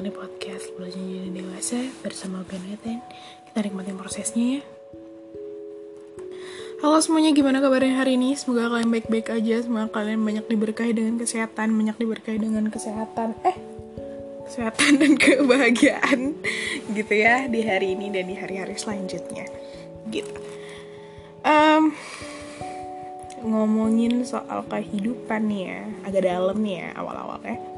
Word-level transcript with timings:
datang 0.00 0.16
di 0.16 0.16
podcast 0.16 0.64
Belajar 0.80 0.96
Jadi 0.96 1.28
Dewasa 1.28 1.80
bersama 2.00 2.40
Beneten. 2.48 3.04
Kita 3.44 3.60
nikmatin 3.60 4.00
prosesnya 4.00 4.44
ya. 4.56 4.62
Halo 6.80 7.04
semuanya, 7.04 7.36
gimana 7.36 7.60
kabarnya 7.60 8.00
hari 8.00 8.16
ini? 8.16 8.32
Semoga 8.32 8.72
kalian 8.72 8.88
baik-baik 8.88 9.28
aja, 9.28 9.60
semoga 9.60 9.92
kalian 9.92 10.24
banyak 10.24 10.48
diberkahi 10.48 10.96
dengan 10.96 11.20
kesehatan, 11.20 11.76
banyak 11.76 12.00
diberkahi 12.00 12.40
dengan 12.40 12.72
kesehatan, 12.72 13.36
eh, 13.44 13.56
kesehatan 14.48 15.04
dan 15.04 15.12
kebahagiaan 15.20 16.32
gitu 16.96 17.12
ya 17.20 17.44
di 17.44 17.60
hari 17.60 17.92
ini 17.92 18.08
dan 18.08 18.24
di 18.24 18.40
hari-hari 18.40 18.80
selanjutnya. 18.80 19.44
Gitu. 20.08 20.32
Um, 21.44 21.92
ngomongin 23.44 24.24
soal 24.24 24.64
kehidupan 24.64 25.44
nih 25.44 25.62
ya, 25.68 25.80
agak 26.08 26.24
dalam 26.24 26.56
nih 26.64 26.88
ya 26.88 26.96
awal-awal 26.96 27.44
ya 27.44 27.69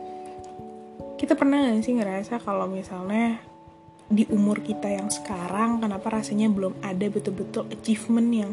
kita 1.23 1.39
pernah 1.39 1.62
gak 1.62 1.87
sih 1.87 1.95
ngerasa 1.95 2.43
kalau 2.43 2.67
misalnya 2.67 3.39
di 4.11 4.27
umur 4.27 4.59
kita 4.59 4.91
yang 4.91 5.07
sekarang 5.07 5.79
kenapa 5.79 6.19
rasanya 6.19 6.51
belum 6.51 6.83
ada 6.83 7.07
betul-betul 7.07 7.71
achievement 7.71 8.27
yang 8.35 8.51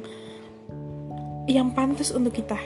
yang 1.50 1.74
pantas 1.74 2.14
untuk 2.14 2.38
kita? 2.38 2.62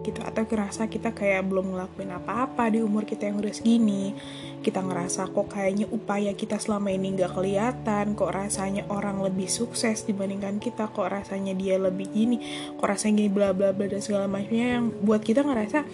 Gitu 0.00 0.24
atau 0.24 0.48
ngerasa 0.48 0.88
kita 0.88 1.12
kayak 1.12 1.44
belum 1.44 1.76
ngelakuin 1.76 2.16
apa-apa 2.16 2.72
di 2.72 2.80
umur 2.80 3.04
kita 3.04 3.28
yang 3.28 3.44
udah 3.44 3.52
segini? 3.52 4.16
Kita 4.64 4.80
ngerasa 4.80 5.28
kok 5.28 5.52
kayaknya 5.52 5.84
upaya 5.92 6.32
kita 6.32 6.56
selama 6.56 6.88
ini 6.88 7.12
nggak 7.12 7.36
kelihatan? 7.36 8.16
Kok 8.16 8.32
rasanya 8.32 8.88
orang 8.88 9.20
lebih 9.20 9.52
sukses 9.52 10.08
dibandingkan 10.08 10.56
kita? 10.56 10.88
Kok 10.88 11.12
rasanya 11.12 11.52
dia 11.52 11.76
lebih 11.76 12.08
gini? 12.08 12.40
Kok 12.80 12.88
rasanya 12.88 13.20
gini 13.20 13.28
bla 13.28 13.52
bla 13.52 13.76
bla 13.76 13.84
dan 13.84 14.00
segala 14.00 14.32
macamnya 14.32 14.80
yang 14.80 14.96
buat 15.04 15.20
kita 15.20 15.44
ngerasa 15.44 15.84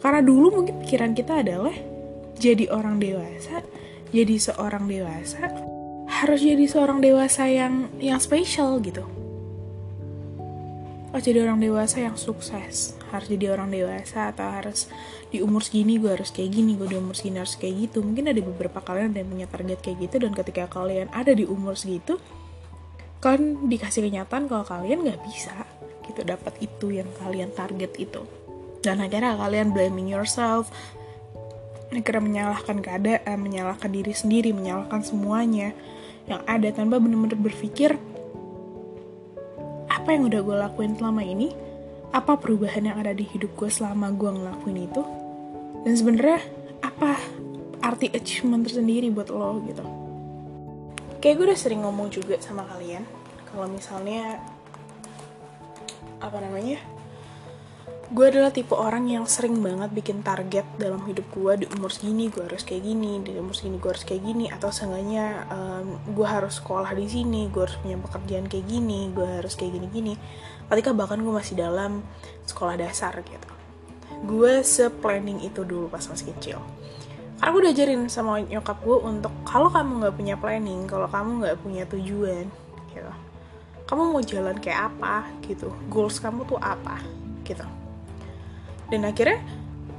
karena 0.00 0.24
dulu 0.24 0.64
mungkin 0.64 0.80
pikiran 0.80 1.12
kita 1.12 1.44
adalah 1.44 1.89
jadi 2.40 2.72
orang 2.72 2.96
dewasa, 2.96 3.60
jadi 4.16 4.34
seorang 4.40 4.88
dewasa 4.88 5.52
harus 6.10 6.40
jadi 6.42 6.64
seorang 6.66 6.98
dewasa 7.04 7.46
yang 7.46 7.92
yang 8.00 8.18
spesial 8.18 8.80
gitu. 8.80 9.04
Oh 11.10 11.18
jadi 11.18 11.42
orang 11.44 11.60
dewasa 11.60 12.00
yang 12.00 12.16
sukses. 12.16 12.94
Harus 13.10 13.26
jadi 13.26 13.52
orang 13.52 13.74
dewasa 13.74 14.30
atau 14.30 14.46
harus 14.46 14.86
di 15.30 15.42
umur 15.42 15.62
segini 15.62 15.98
gue 15.98 16.10
harus 16.10 16.30
kayak 16.30 16.54
gini 16.54 16.78
gue 16.78 16.86
di 16.86 16.96
umur 16.98 17.18
segini 17.18 17.42
harus 17.42 17.58
kayak 17.58 17.90
gitu. 17.90 17.98
Mungkin 18.00 18.30
ada 18.30 18.40
beberapa 18.40 18.78
kalian 18.78 19.14
yang 19.18 19.28
punya 19.28 19.46
target 19.50 19.78
kayak 19.82 19.98
gitu 20.06 20.16
dan 20.22 20.32
ketika 20.32 20.70
kalian 20.70 21.10
ada 21.10 21.34
di 21.34 21.44
umur 21.44 21.74
segitu 21.74 22.18
kalian 23.20 23.68
dikasih 23.68 24.06
kenyataan 24.06 24.48
kalau 24.48 24.64
kalian 24.64 25.04
nggak 25.04 25.20
bisa 25.28 25.52
gitu 26.08 26.24
dapat 26.24 26.56
itu 26.62 26.94
yang 26.94 27.10
kalian 27.18 27.50
target 27.52 27.90
itu. 27.98 28.22
Dan 28.80 29.02
akhirnya 29.02 29.36
kalian 29.36 29.76
blaming 29.76 30.08
yourself 30.08 30.70
akhirnya 31.90 32.22
menyalahkan 32.22 32.78
keadaan, 32.78 33.36
menyalahkan 33.42 33.90
diri 33.90 34.14
sendiri, 34.14 34.54
menyalahkan 34.54 35.02
semuanya. 35.02 35.74
Yang 36.30 36.42
ada 36.46 36.68
tanpa 36.70 37.02
benar-benar 37.02 37.38
berpikir 37.38 37.98
apa 39.90 40.08
yang 40.14 40.30
udah 40.30 40.40
gue 40.40 40.56
lakuin 40.62 40.94
selama 40.94 41.26
ini, 41.26 41.50
apa 42.14 42.38
perubahan 42.38 42.86
yang 42.86 42.96
ada 43.02 43.10
di 43.10 43.26
hidup 43.26 43.50
gue 43.58 43.66
selama 43.66 44.14
gue 44.14 44.30
ngelakuin 44.30 44.78
itu, 44.86 45.02
dan 45.82 45.94
sebenarnya 45.98 46.40
apa 46.86 47.18
arti 47.82 48.06
achievement 48.14 48.62
tersendiri 48.62 49.10
buat 49.10 49.28
lo 49.34 49.58
gitu. 49.66 49.82
Kayak 51.18 51.34
gue 51.36 51.46
udah 51.50 51.58
sering 51.58 51.82
ngomong 51.82 52.08
juga 52.14 52.38
sama 52.38 52.62
kalian, 52.70 53.02
kalau 53.50 53.66
misalnya 53.66 54.38
apa 56.22 56.38
namanya 56.38 56.78
gue 58.10 58.26
adalah 58.26 58.50
tipe 58.50 58.74
orang 58.74 59.06
yang 59.06 59.22
sering 59.22 59.62
banget 59.62 59.94
bikin 59.94 60.26
target 60.26 60.66
dalam 60.82 60.98
hidup 61.06 61.30
gue 61.30 61.62
di 61.62 61.66
umur 61.78 61.94
segini 61.94 62.26
gue 62.26 62.42
harus 62.42 62.66
kayak 62.66 62.82
gini 62.82 63.22
di 63.22 63.38
umur 63.38 63.54
segini 63.54 63.78
gue 63.78 63.86
harus 63.86 64.02
kayak 64.02 64.22
gini 64.26 64.50
atau 64.50 64.74
seenggaknya 64.74 65.46
um, 65.46 65.94
gue 66.10 66.26
harus 66.26 66.58
sekolah 66.58 66.90
di 66.90 67.06
sini 67.06 67.46
gue 67.54 67.62
harus 67.62 67.78
punya 67.78 68.02
pekerjaan 68.02 68.50
kayak 68.50 68.66
gini 68.66 69.14
gue 69.14 69.28
harus 69.38 69.54
kayak 69.54 69.78
gini 69.78 69.86
gini 69.94 70.14
ketika 70.66 70.90
bahkan 70.90 71.22
gue 71.22 71.30
masih 71.30 71.54
dalam 71.54 72.02
sekolah 72.46 72.78
dasar 72.78 73.14
gitu. 73.22 73.50
Gue 74.26 74.66
se-planning 74.66 75.46
itu 75.46 75.62
dulu 75.62 75.86
pas 75.86 76.02
masih 76.02 76.34
kecil. 76.34 76.58
Karena 77.38 77.50
gue 77.54 77.60
udah 77.62 77.72
ajarin 77.74 78.02
sama 78.10 78.42
nyokap 78.42 78.78
gue 78.82 78.98
untuk 79.06 79.34
kalau 79.46 79.70
kamu 79.70 80.02
nggak 80.02 80.14
punya 80.18 80.34
planning 80.34 80.82
kalau 80.90 81.06
kamu 81.06 81.46
nggak 81.46 81.56
punya 81.62 81.82
tujuan 81.86 82.46
gitu. 82.90 83.12
Kamu 83.86 84.02
mau 84.14 84.22
jalan 84.22 84.58
kayak 84.58 84.94
apa? 84.94 85.30
gitu. 85.46 85.70
Goals 85.86 86.18
kamu 86.18 86.42
tuh 86.46 86.58
apa? 86.58 86.98
gitu 87.46 87.79
dan 88.90 89.06
akhirnya 89.06 89.38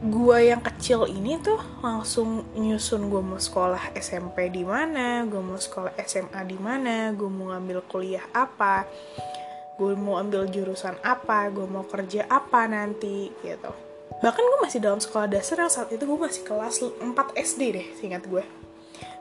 gue 0.01 0.37
yang 0.49 0.65
kecil 0.65 1.05
ini 1.05 1.37
tuh 1.37 1.61
langsung 1.79 2.41
nyusun 2.57 3.05
gue 3.07 3.21
mau 3.21 3.37
sekolah 3.37 3.93
SMP 3.93 4.49
di 4.49 4.65
mana, 4.65 5.23
gue 5.29 5.37
mau 5.37 5.61
sekolah 5.61 5.93
SMA 6.03 6.41
di 6.49 6.57
mana, 6.57 7.13
gue 7.13 7.29
mau 7.29 7.53
ngambil 7.53 7.85
kuliah 7.85 8.25
apa, 8.33 8.89
gue 9.77 9.93
mau 9.93 10.17
ambil 10.17 10.49
jurusan 10.49 10.97
apa, 11.05 11.47
gue 11.53 11.69
mau 11.69 11.85
kerja 11.85 12.25
apa 12.25 12.65
nanti 12.65 13.29
gitu. 13.45 13.71
Bahkan 14.25 14.41
gue 14.41 14.59
masih 14.65 14.81
dalam 14.81 14.97
sekolah 14.97 15.29
dasar 15.29 15.61
yang 15.61 15.69
saat 15.69 15.93
itu 15.93 16.01
gue 16.01 16.19
masih 16.19 16.41
kelas 16.43 16.81
4 16.81 17.15
SD 17.37 17.61
deh, 17.71 17.87
seingat 18.01 18.25
gue. 18.25 18.41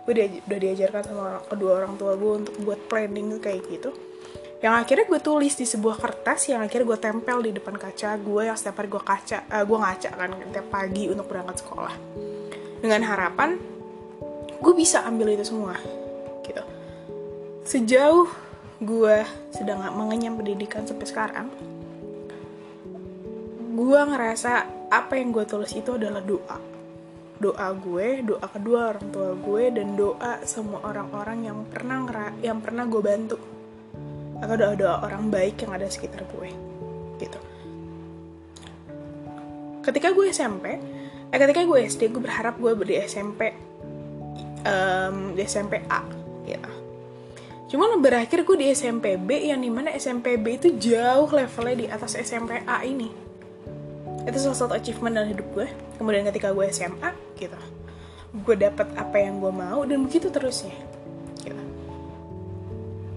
Gue 0.09 0.13
udah 0.49 0.59
diajarkan 0.59 1.03
sama 1.05 1.45
kedua 1.45 1.85
orang 1.85 2.01
tua 2.01 2.17
gue 2.17 2.33
untuk 2.41 2.57
buat 2.65 2.81
planning 2.89 3.37
kayak 3.37 3.69
gitu 3.69 3.93
yang 4.61 4.77
akhirnya 4.77 5.09
gue 5.09 5.21
tulis 5.25 5.57
di 5.57 5.65
sebuah 5.65 5.97
kertas 5.97 6.53
yang 6.53 6.61
akhirnya 6.61 6.93
gue 6.93 7.01
tempel 7.01 7.39
di 7.41 7.51
depan 7.57 7.81
kaca 7.81 8.21
gue 8.21 8.43
yang 8.45 8.57
setiap 8.61 8.85
hari 8.85 8.93
gue 8.93 9.01
kaca 9.01 9.39
uh, 9.49 9.65
gue 9.65 9.79
ngaca 9.81 10.11
kan 10.13 10.31
setiap 10.37 10.67
pagi 10.69 11.09
untuk 11.09 11.27
berangkat 11.33 11.65
sekolah. 11.65 11.95
Dengan 12.85 13.01
harapan 13.09 13.57
gue 14.61 14.75
bisa 14.77 15.01
ambil 15.09 15.33
itu 15.33 15.49
semua 15.49 15.81
gitu. 16.45 16.61
Sejauh 17.65 18.29
gue 18.85 19.17
sedang 19.49 19.81
mengenyam 19.97 20.37
pendidikan 20.37 20.85
sampai 20.85 21.09
sekarang 21.09 21.49
gue 23.81 24.01
ngerasa 24.13 24.53
apa 24.93 25.17
yang 25.17 25.33
gue 25.33 25.49
tulis 25.49 25.73
itu 25.73 25.97
adalah 25.97 26.21
doa. 26.21 26.61
Doa 27.41 27.73
gue 27.73 28.29
doa 28.29 28.45
kedua 28.45 28.93
orang 28.93 29.09
tua 29.09 29.33
gue 29.41 29.65
dan 29.73 29.97
doa 29.97 30.45
semua 30.45 30.85
orang-orang 30.85 31.49
yang 31.49 31.65
pernah 31.65 32.05
yang 32.45 32.61
pernah 32.61 32.85
gue 32.85 33.01
bantu 33.01 33.41
atau 34.41 34.55
doa-doa 34.57 35.05
orang 35.05 35.29
baik 35.29 35.61
yang 35.63 35.77
ada 35.77 35.87
sekitar 35.87 36.25
gue 36.33 36.51
gitu. 37.21 37.41
Ketika 39.85 40.13
gue 40.13 40.27
SMP 40.33 40.67
eh 41.31 41.39
ketika 41.39 41.63
gue 41.63 41.79
SD 41.87 42.11
gue 42.11 42.23
berharap 42.25 42.59
gue 42.59 42.73
di 42.83 42.97
SMP 43.01 43.55
um, 44.67 45.37
di 45.37 45.45
SMP 45.45 45.85
A 45.87 46.03
gitu. 46.49 46.73
Cuman 47.71 48.03
berakhir 48.03 48.43
gue 48.43 48.57
di 48.59 48.67
SMP 48.75 49.15
B 49.15 49.47
yang 49.47 49.63
di 49.63 49.71
mana 49.71 49.95
SMP 49.95 50.35
B 50.35 50.59
itu 50.59 50.75
jauh 50.75 51.31
levelnya 51.31 51.77
di 51.77 51.87
atas 51.87 52.19
SMP 52.19 52.67
A 52.67 52.83
ini. 52.83 53.07
Itu 54.27 54.37
salah 54.43 54.59
satu 54.59 54.75
achievement 54.75 55.15
dalam 55.15 55.31
hidup 55.31 55.47
gue. 55.55 55.69
Kemudian 56.01 56.27
ketika 56.27 56.51
gue 56.51 56.67
SMA 56.75 57.15
gitu 57.39 57.61
gue 58.31 58.55
dapet 58.55 58.87
apa 58.95 59.17
yang 59.19 59.43
gue 59.43 59.51
mau 59.51 59.83
dan 59.83 60.07
begitu 60.07 60.31
terusnya 60.31 60.75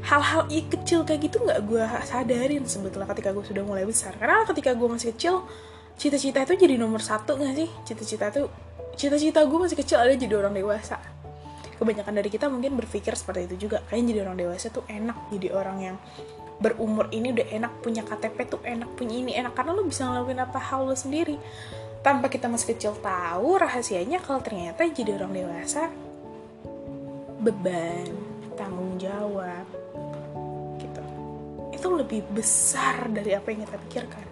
hal-hal 0.03 0.43
kecil 0.51 1.07
kayak 1.07 1.31
gitu 1.31 1.39
nggak 1.39 1.63
gue 1.63 1.83
sadarin 2.03 2.67
sebetulnya 2.67 3.07
ketika 3.07 3.31
gue 3.31 3.43
sudah 3.47 3.63
mulai 3.63 3.87
besar. 3.87 4.11
Karena 4.19 4.43
ketika 4.43 4.75
gue 4.75 4.87
masih 4.91 5.15
kecil 5.15 5.47
cita-cita 5.95 6.43
itu 6.43 6.67
jadi 6.67 6.75
nomor 6.75 6.99
satu 6.99 7.39
nggak 7.39 7.53
sih? 7.55 7.69
Cita-cita 7.87 8.27
itu 8.35 8.43
cita-cita 8.99 9.39
gue 9.47 9.59
masih 9.59 9.77
kecil 9.79 9.97
ada 10.03 10.11
jadi 10.11 10.35
orang 10.35 10.51
dewasa. 10.51 10.99
Kebanyakan 11.79 12.13
dari 12.19 12.29
kita 12.29 12.51
mungkin 12.51 12.75
berpikir 12.75 13.15
seperti 13.15 13.47
itu 13.47 13.67
juga 13.67 13.79
kayaknya 13.87 14.07
jadi 14.11 14.19
orang 14.27 14.37
dewasa 14.37 14.65
tuh 14.69 14.83
enak 14.91 15.17
jadi 15.31 15.47
orang 15.55 15.77
yang 15.79 15.95
berumur 16.61 17.09
ini 17.11 17.33
udah 17.33 17.47
enak 17.49 17.71
punya 17.81 18.05
KTP 18.05 18.37
tuh 18.47 18.61
enak 18.67 18.91
punya 18.99 19.15
ini 19.23 19.31
enak. 19.39 19.55
Karena 19.55 19.71
lo 19.71 19.87
bisa 19.87 20.03
ngelakuin 20.03 20.39
apa 20.43 20.59
hal 20.59 20.83
lo 20.83 20.95
sendiri. 20.99 21.39
Tanpa 22.03 22.27
kita 22.27 22.51
masih 22.51 22.75
kecil 22.75 22.99
tahu 22.99 23.55
rahasianya 23.55 24.19
kalau 24.19 24.43
ternyata 24.43 24.83
jadi 24.83 25.15
orang 25.15 25.31
dewasa 25.31 25.87
beban 27.39 28.32
tanggung 28.55 28.95
jawab 29.01 29.65
itu 31.83 31.91
lebih 31.91 32.23
besar 32.31 33.11
dari 33.11 33.35
apa 33.35 33.51
yang 33.51 33.67
kita 33.67 33.77
pikirkan. 33.89 34.25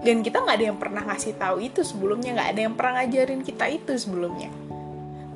Dan 0.00 0.24
kita 0.24 0.40
nggak 0.40 0.56
ada 0.56 0.66
yang 0.72 0.78
pernah 0.80 1.02
ngasih 1.04 1.36
tahu 1.36 1.60
itu 1.60 1.84
sebelumnya 1.84 2.32
nggak 2.32 2.48
ada 2.56 2.60
yang 2.64 2.74
pernah 2.74 2.92
ngajarin 3.04 3.44
kita 3.44 3.68
itu 3.68 3.92
sebelumnya. 4.00 4.48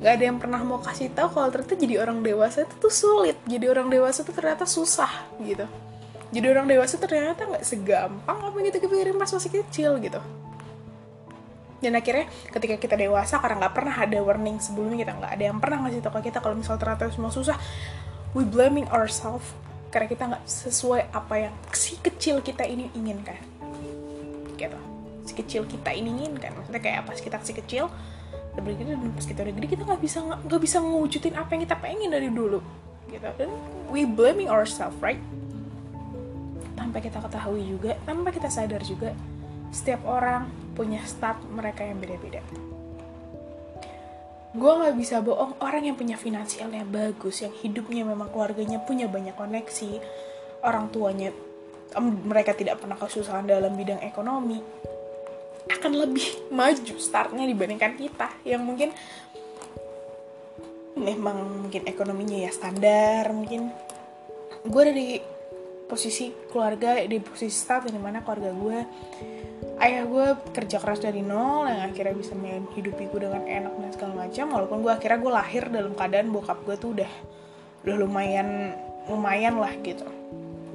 Nggak 0.01 0.13
ada 0.17 0.23
yang 0.25 0.37
pernah 0.41 0.59
mau 0.65 0.81
kasih 0.81 1.13
tahu 1.13 1.37
kalau 1.37 1.53
ternyata 1.53 1.77
jadi 1.77 2.01
orang 2.01 2.25
dewasa 2.25 2.65
itu 2.65 2.75
tuh 2.81 2.89
sulit. 2.89 3.37
Jadi 3.45 3.65
orang 3.69 3.93
dewasa 3.93 4.25
itu 4.25 4.33
ternyata 4.33 4.65
susah 4.65 5.13
gitu. 5.45 5.69
Jadi 6.33 6.45
orang 6.49 6.65
dewasa 6.65 6.97
ternyata 6.97 7.45
nggak 7.45 7.63
segampang 7.63 8.37
apa 8.41 8.55
yang 8.57 8.67
kita 8.73 8.89
pikirin 8.89 9.15
pas 9.21 9.29
masih 9.29 9.53
kecil 9.53 10.01
gitu 10.01 10.19
dan 11.77 11.93
akhirnya 11.93 12.25
ketika 12.49 12.75
kita 12.81 12.95
dewasa 12.97 13.37
karena 13.37 13.65
nggak 13.65 13.73
pernah 13.77 13.95
ada 13.95 14.17
warning 14.25 14.57
sebelumnya 14.57 15.05
kita 15.05 15.13
nggak 15.13 15.31
ada 15.37 15.43
yang 15.45 15.57
pernah 15.61 15.77
ngasih 15.85 16.01
tahu 16.01 16.13
ke 16.17 16.33
kita 16.33 16.41
kalau 16.41 16.57
misal 16.57 16.75
ternyata 16.81 17.05
semua 17.13 17.29
susah 17.29 17.57
we 18.33 18.41
blaming 18.41 18.89
ourselves 18.89 19.45
karena 19.93 20.07
kita 20.09 20.23
nggak 20.27 20.43
sesuai 20.45 21.09
apa 21.15 21.35
yang 21.47 21.53
si 21.71 21.95
kecil 21.97 22.43
kita 22.43 22.67
ini 22.67 22.91
inginkan. 22.91 23.39
Gitu. 24.59 24.79
Si 25.23 25.33
kecil 25.33 25.63
kita 25.63 25.95
ini 25.95 26.11
inginkan. 26.11 26.53
Maksudnya 26.59 26.81
kayak 26.83 27.07
pas 27.07 27.17
kita 27.17 27.39
si 27.41 27.55
kecil 27.55 27.87
gede 28.57 28.89
dan 28.89 29.13
pas 29.13 29.21
kita 29.21 29.45
udah 29.45 29.53
gede 29.53 29.67
kita 29.69 29.83
nggak 29.85 30.01
bisa 30.01 30.17
nggak 30.25 30.61
bisa 30.61 30.77
ngewujudin 30.81 31.35
apa 31.37 31.49
yang 31.55 31.61
kita 31.63 31.75
pengen 31.79 32.09
dari 32.11 32.29
dulu. 32.29 32.59
Gitu. 33.07 33.25
Dan 33.25 33.49
we 33.87 34.03
blaming 34.03 34.51
ourselves 34.51 34.97
right? 34.99 35.21
Tanpa 36.75 36.99
kita 36.99 37.23
ketahui 37.23 37.63
juga 37.63 37.95
tanpa 38.03 38.29
kita 38.35 38.51
sadar 38.51 38.83
juga 38.83 39.15
setiap 39.71 40.03
orang 40.07 40.47
punya 40.77 41.01
start 41.03 41.41
mereka 41.49 41.83
yang 41.83 41.97
beda-beda. 41.97 42.41
Gue 44.57 44.71
nggak 44.73 44.95
bisa 44.97 45.21
bohong 45.21 45.59
orang 45.61 45.85
yang 45.85 45.97
punya 45.99 46.17
finansialnya 46.17 46.87
bagus 46.87 47.45
yang 47.45 47.53
hidupnya 47.61 48.07
memang 48.07 48.33
keluarganya 48.33 48.81
punya 48.81 49.05
banyak 49.05 49.37
koneksi 49.37 50.01
orang 50.65 50.89
tuanya 50.89 51.29
mereka 52.25 52.57
tidak 52.57 52.81
pernah 52.81 52.97
kesusahan 52.99 53.47
dalam 53.47 53.77
bidang 53.77 54.01
ekonomi 54.03 54.59
akan 55.67 55.91
lebih 55.93 56.25
maju 56.57 56.95
startnya 56.97 57.45
dibandingkan 57.45 57.93
kita 57.99 58.27
yang 58.47 58.63
mungkin 58.63 58.91
memang 60.97 61.67
mungkin 61.67 61.85
ekonominya 61.85 62.49
ya 62.49 62.51
standar 62.51 63.29
mungkin. 63.29 63.69
Gue 64.65 64.81
ada 64.81 64.93
di 64.95 65.36
posisi 65.87 66.35
keluarga 66.51 66.99
di 66.99 67.17
posisi 67.23 67.55
start 67.55 67.87
di 67.87 67.99
mana 67.99 68.19
keluarga 68.19 68.51
gue 68.51 68.77
ayah 69.79 70.03
gue 70.03 70.27
kerja 70.51 70.77
keras 70.83 70.99
dari 70.99 71.23
nol 71.23 71.69
yang 71.69 71.87
akhirnya 71.87 72.15
bisa 72.17 72.33
menghidupi 72.35 73.07
gue 73.07 73.19
dengan 73.23 73.43
enak 73.47 73.73
dan 73.77 73.91
segala 73.93 74.13
macam. 74.27 74.45
Walaupun 74.51 74.77
gue 74.83 74.91
akhirnya 74.91 75.19
gue 75.21 75.31
lahir 75.31 75.63
dalam 75.69 75.93
keadaan 75.95 76.27
bokap 76.33 76.59
gue 76.67 76.75
tuh 76.75 76.89
udah 76.97 77.11
udah 77.87 77.95
lumayan 77.95 78.75
lumayan 79.07 79.55
lah 79.61 79.71
gitu. 79.79 80.05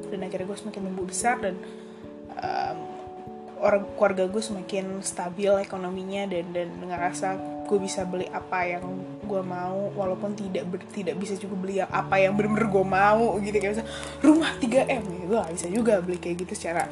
Dan 0.08 0.24
akhirnya 0.24 0.46
gue 0.48 0.58
semakin 0.58 0.80
tumbuh 0.88 1.06
besar 1.06 1.36
dan 1.42 1.54
um, 2.40 2.78
orang 3.62 3.82
keluarga 3.94 4.24
gue 4.26 4.42
semakin 4.42 5.04
stabil 5.04 5.52
ekonominya 5.60 6.26
dan 6.30 6.50
dan 6.56 6.68
ngerasa 6.82 7.51
gue 7.72 7.80
bisa 7.80 8.04
beli 8.04 8.28
apa 8.28 8.68
yang 8.68 8.84
gue 9.24 9.40
mau 9.40 9.88
walaupun 9.96 10.36
tidak 10.36 10.68
ber, 10.68 10.84
tidak 10.92 11.16
bisa 11.16 11.40
juga 11.40 11.56
beli 11.56 11.80
apa 11.80 12.20
yang 12.20 12.36
bener-bener 12.36 12.68
gue 12.68 12.84
mau 12.84 13.40
gitu. 13.40 13.56
Kayak 13.56 13.72
misalnya 13.80 13.88
rumah 14.20 14.52
3 14.60 15.00
m. 15.00 15.02
Gitu 15.08 15.24
gue 15.24 15.38
gak 15.40 15.54
bisa 15.56 15.68
juga 15.72 15.94
beli 16.04 16.18
kayak 16.20 16.36
gitu 16.44 16.52
secara 16.52 16.84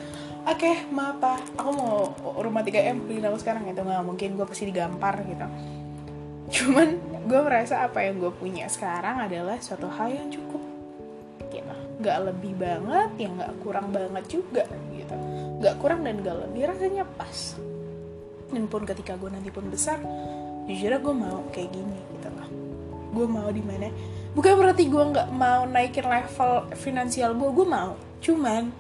oke 0.49 0.56
okay, 0.56 0.88
maaf 0.88 1.21
pak. 1.21 1.61
Aku 1.61 1.71
mau 1.77 2.17
rumah 2.41 2.65
3 2.65 2.97
m 2.97 2.99
beli 3.05 3.21
aku 3.21 3.37
sekarang. 3.44 3.69
Gitu 3.69 3.85
nggak 3.85 4.00
mungkin 4.09 4.29
gue 4.41 4.47
pasti 4.49 4.65
digampar 4.65 5.21
gitu. 5.29 5.47
Cuman 6.50 6.88
gue 7.29 7.41
merasa 7.44 7.85
apa 7.85 8.00
yang 8.00 8.17
gue 8.17 8.33
punya 8.33 8.65
sekarang 8.73 9.21
adalah 9.21 9.61
suatu 9.61 9.93
hal 9.93 10.09
yang 10.09 10.33
cukup 10.33 10.65
gitu. 11.53 11.75
Nggak 12.00 12.19
lebih 12.33 12.56
banget 12.56 13.11
ya 13.21 13.29
nggak 13.29 13.53
kurang 13.61 13.93
banget 13.93 14.25
juga 14.33 14.65
gitu. 14.97 15.12
Nggak 15.61 15.76
kurang 15.76 16.09
dan 16.09 16.25
nggak 16.25 16.37
lebih 16.49 16.73
rasanya 16.73 17.05
pas. 17.21 17.61
Dan 18.49 18.65
pun 18.67 18.83
ketika 18.88 19.15
gue 19.21 19.29
nanti 19.29 19.53
pun 19.53 19.69
besar 19.69 20.00
jujur 20.69 20.93
gue 20.99 21.15
mau 21.15 21.45
kayak 21.53 21.71
gini 21.73 21.99
gitu 22.17 22.29
lah 22.35 22.49
gue 23.11 23.27
mau 23.27 23.49
di 23.51 23.62
mana? 23.62 23.91
Bukan 24.31 24.53
berarti 24.55 24.87
gue 24.87 25.03
nggak 25.03 25.29
mau 25.35 25.67
naikin 25.67 26.07
level 26.07 26.71
finansial 26.79 27.35
gue 27.35 27.51
gue 27.51 27.67
mau. 27.67 27.99
Cuman 28.23 28.71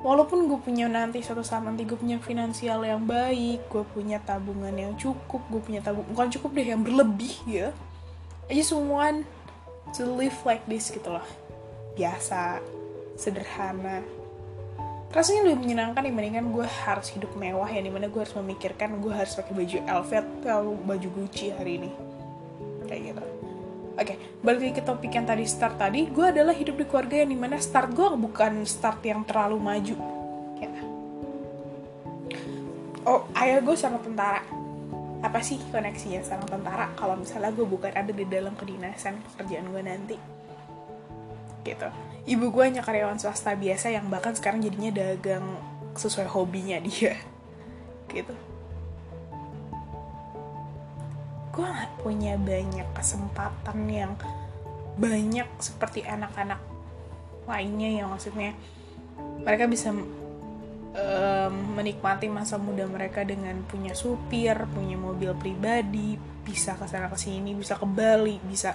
walaupun 0.00 0.48
gue 0.48 0.58
punya 0.64 0.88
nanti 0.88 1.20
suatu 1.20 1.44
saat 1.44 1.60
nanti 1.60 1.84
gue 1.84 1.96
punya 1.96 2.16
finansial 2.16 2.80
yang 2.80 3.04
baik 3.04 3.68
gue 3.68 3.84
punya 3.92 4.16
tabungan 4.24 4.72
yang 4.72 4.96
cukup 4.96 5.44
gue 5.52 5.60
punya 5.60 5.84
tabung 5.84 6.08
bukan 6.08 6.32
cukup 6.32 6.56
deh 6.56 6.72
yang 6.72 6.80
berlebih 6.80 7.34
ya. 7.44 7.68
Just 8.48 8.72
want 8.72 9.28
to 9.94 10.08
live 10.08 10.34
like 10.48 10.64
this 10.64 10.88
gitu 10.88 11.12
loh. 11.12 11.26
Biasa 11.94 12.64
sederhana 13.20 14.00
rasanya 15.10 15.50
lebih 15.50 15.66
menyenangkan 15.66 16.06
dibandingkan 16.06 16.46
gue 16.54 16.66
harus 16.86 17.10
hidup 17.10 17.34
mewah 17.34 17.66
ya 17.66 17.82
di 17.82 17.90
mana 17.90 18.06
gue 18.06 18.20
harus 18.22 18.34
memikirkan 18.38 19.02
gue 19.02 19.10
harus 19.10 19.34
pakai 19.34 19.52
baju 19.58 19.78
Elvet 19.90 20.26
atau 20.46 20.78
baju 20.86 21.08
Gucci 21.18 21.50
hari 21.50 21.82
ini 21.82 21.90
kayak 22.86 23.02
gitu 23.14 23.24
Oke, 24.00 24.16
okay, 24.16 24.40
balik 24.40 24.60
lagi 24.64 24.74
ke 24.80 24.82
topik 24.86 25.12
yang 25.12 25.28
tadi 25.28 25.44
start 25.44 25.76
tadi, 25.76 26.08
gue 26.08 26.24
adalah 26.24 26.56
hidup 26.56 26.72
di 26.72 26.88
keluarga 26.88 27.20
yang 27.20 27.36
di 27.36 27.36
mana 27.36 27.60
start 27.60 27.92
gue 27.92 28.08
bukan 28.16 28.64
start 28.64 29.04
yang 29.04 29.28
terlalu 29.28 29.60
maju. 29.60 29.92
Ya. 30.56 30.70
Oh, 33.04 33.28
ayah 33.36 33.60
gue 33.60 33.76
sama 33.76 34.00
tentara. 34.00 34.40
Apa 35.20 35.44
sih 35.44 35.60
koneksinya 35.68 36.24
sama 36.24 36.48
tentara 36.48 36.88
kalau 36.96 37.20
misalnya 37.20 37.52
gue 37.52 37.66
bukan 37.68 37.92
ada 37.92 38.08
di 38.08 38.24
dalam 38.24 38.56
kedinasan 38.56 39.20
pekerjaan 39.36 39.68
gue 39.68 39.82
nanti? 39.84 40.16
Gitu. 41.60 41.88
Ibu 42.30 42.54
gue 42.54 42.62
hanya 42.62 42.86
karyawan 42.86 43.18
swasta 43.18 43.58
biasa 43.58 43.90
yang 43.90 44.06
bahkan 44.06 44.38
sekarang 44.38 44.62
jadinya 44.62 44.94
dagang 44.94 45.58
sesuai 45.98 46.30
hobinya 46.30 46.78
dia. 46.78 47.18
Gitu 48.14 48.50
gue 51.50 51.66
gak 51.66 51.92
punya 52.00 52.38
banyak 52.38 52.88
kesempatan 52.94 53.78
yang 53.90 54.12
banyak 54.96 55.44
seperti 55.58 56.06
anak-anak 56.06 56.56
lainnya 57.44 58.00
yang 58.00 58.08
maksudnya 58.08 58.54
mereka 59.42 59.66
bisa 59.66 59.90
um, 59.90 61.54
menikmati 61.74 62.30
masa 62.30 62.56
muda 62.56 62.86
mereka 62.86 63.26
dengan 63.26 63.60
punya 63.66 63.92
supir, 63.92 64.56
punya 64.70 64.94
mobil 64.94 65.34
pribadi, 65.34 66.14
bisa 66.46 66.78
ke 66.78 66.86
sana 66.86 67.10
ke 67.10 67.18
sini, 67.18 67.52
bisa 67.52 67.74
ke 67.76 67.84
Bali, 67.84 68.38
bisa 68.40 68.72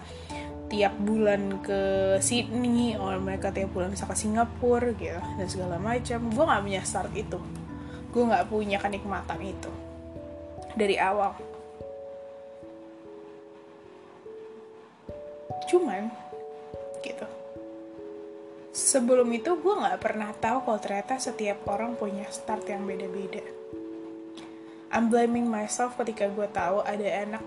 tiap 0.76 0.92
bulan 1.00 1.64
ke 1.64 1.80
Sydney, 2.20 3.00
or 3.00 3.16
mereka 3.24 3.48
tiap 3.56 3.72
bulan 3.72 3.96
bisa 3.96 4.04
ke 4.04 4.12
Singapura 4.12 4.92
gitu 4.92 5.24
dan 5.24 5.48
segala 5.48 5.80
macam. 5.80 6.20
Gue 6.28 6.44
nggak 6.44 6.64
punya 6.68 6.82
start 6.84 7.16
itu, 7.16 7.40
gue 8.12 8.24
nggak 8.28 8.52
punya 8.52 8.76
kenikmatan 8.84 9.40
itu 9.40 9.72
dari 10.76 11.00
awal. 11.00 11.32
Cuman 15.72 16.12
gitu. 17.00 17.24
Sebelum 18.76 19.32
itu 19.32 19.56
gue 19.56 19.74
nggak 19.80 20.04
pernah 20.04 20.36
tahu 20.36 20.68
kalau 20.68 20.80
ternyata 20.84 21.16
setiap 21.16 21.64
orang 21.72 21.96
punya 21.96 22.28
start 22.28 22.68
yang 22.68 22.84
beda-beda. 22.84 23.48
I'm 24.92 25.08
blaming 25.08 25.48
myself 25.48 25.96
ketika 25.96 26.28
gue 26.28 26.48
tahu 26.52 26.84
ada 26.84 27.08
anak 27.24 27.44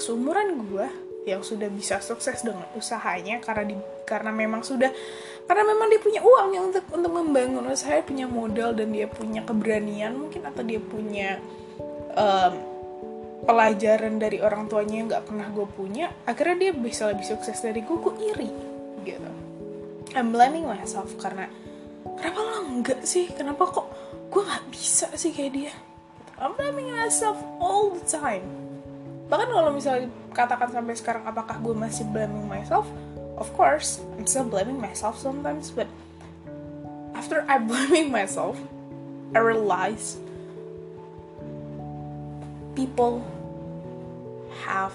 seumuran 0.00 0.64
gue 0.64 1.09
yang 1.28 1.44
sudah 1.44 1.68
bisa 1.68 2.00
sukses 2.00 2.40
dengan 2.40 2.64
usahanya 2.72 3.44
karena 3.44 3.64
di 3.68 3.76
karena 4.08 4.32
memang 4.32 4.64
sudah 4.64 4.88
karena 5.44 5.62
memang 5.68 5.92
dia 5.92 6.00
punya 6.00 6.20
uang 6.24 6.48
yang 6.56 6.64
untuk 6.72 6.84
untuk 6.88 7.12
membangun. 7.12 7.64
Usaha 7.68 8.00
punya 8.00 8.24
modal 8.24 8.72
dan 8.72 8.94
dia 8.94 9.04
punya 9.04 9.44
keberanian 9.44 10.16
mungkin 10.16 10.48
atau 10.48 10.62
dia 10.64 10.80
punya 10.80 11.36
um, 12.16 12.54
pelajaran 13.44 14.16
dari 14.20 14.40
orang 14.40 14.68
tuanya 14.68 14.96
yang 15.04 15.08
nggak 15.12 15.24
pernah 15.28 15.48
gue 15.48 15.66
punya 15.72 16.12
akhirnya 16.28 16.68
dia 16.68 16.72
bisa 16.76 17.08
lebih 17.12 17.26
sukses 17.28 17.56
dari 17.60 17.84
gue. 17.84 17.96
Gue 18.00 18.14
iri 18.32 18.50
gitu. 19.04 19.30
I'm 20.16 20.32
blaming 20.32 20.66
myself 20.66 21.12
karena 21.20 21.46
kenapa 22.16 22.40
lo 22.40 22.64
enggak 22.64 23.04
sih? 23.04 23.28
Kenapa 23.36 23.68
kok 23.68 23.86
gue 24.32 24.40
nggak 24.40 24.64
bisa 24.72 25.12
sih 25.14 25.36
kayak 25.36 25.52
dia? 25.52 25.72
I'm 26.40 26.56
blaming 26.56 26.88
myself 26.96 27.36
all 27.60 27.92
the 27.92 28.04
time 28.08 28.69
bahkan 29.30 29.48
kalau 29.48 29.70
misalnya 29.70 30.10
katakan 30.34 30.68
sampai 30.74 30.94
sekarang 30.98 31.22
apakah 31.22 31.56
gue 31.62 31.74
masih 31.78 32.02
blaming 32.10 32.50
myself 32.50 32.84
of 33.38 33.46
course 33.54 34.02
I'm 34.18 34.26
still 34.26 34.50
blaming 34.50 34.82
myself 34.82 35.16
sometimes 35.16 35.70
but 35.70 35.86
after 37.14 37.46
I 37.46 37.62
blaming 37.70 38.10
myself 38.10 38.58
I 39.30 39.38
realize 39.38 40.18
people 42.74 43.22
have 44.66 44.94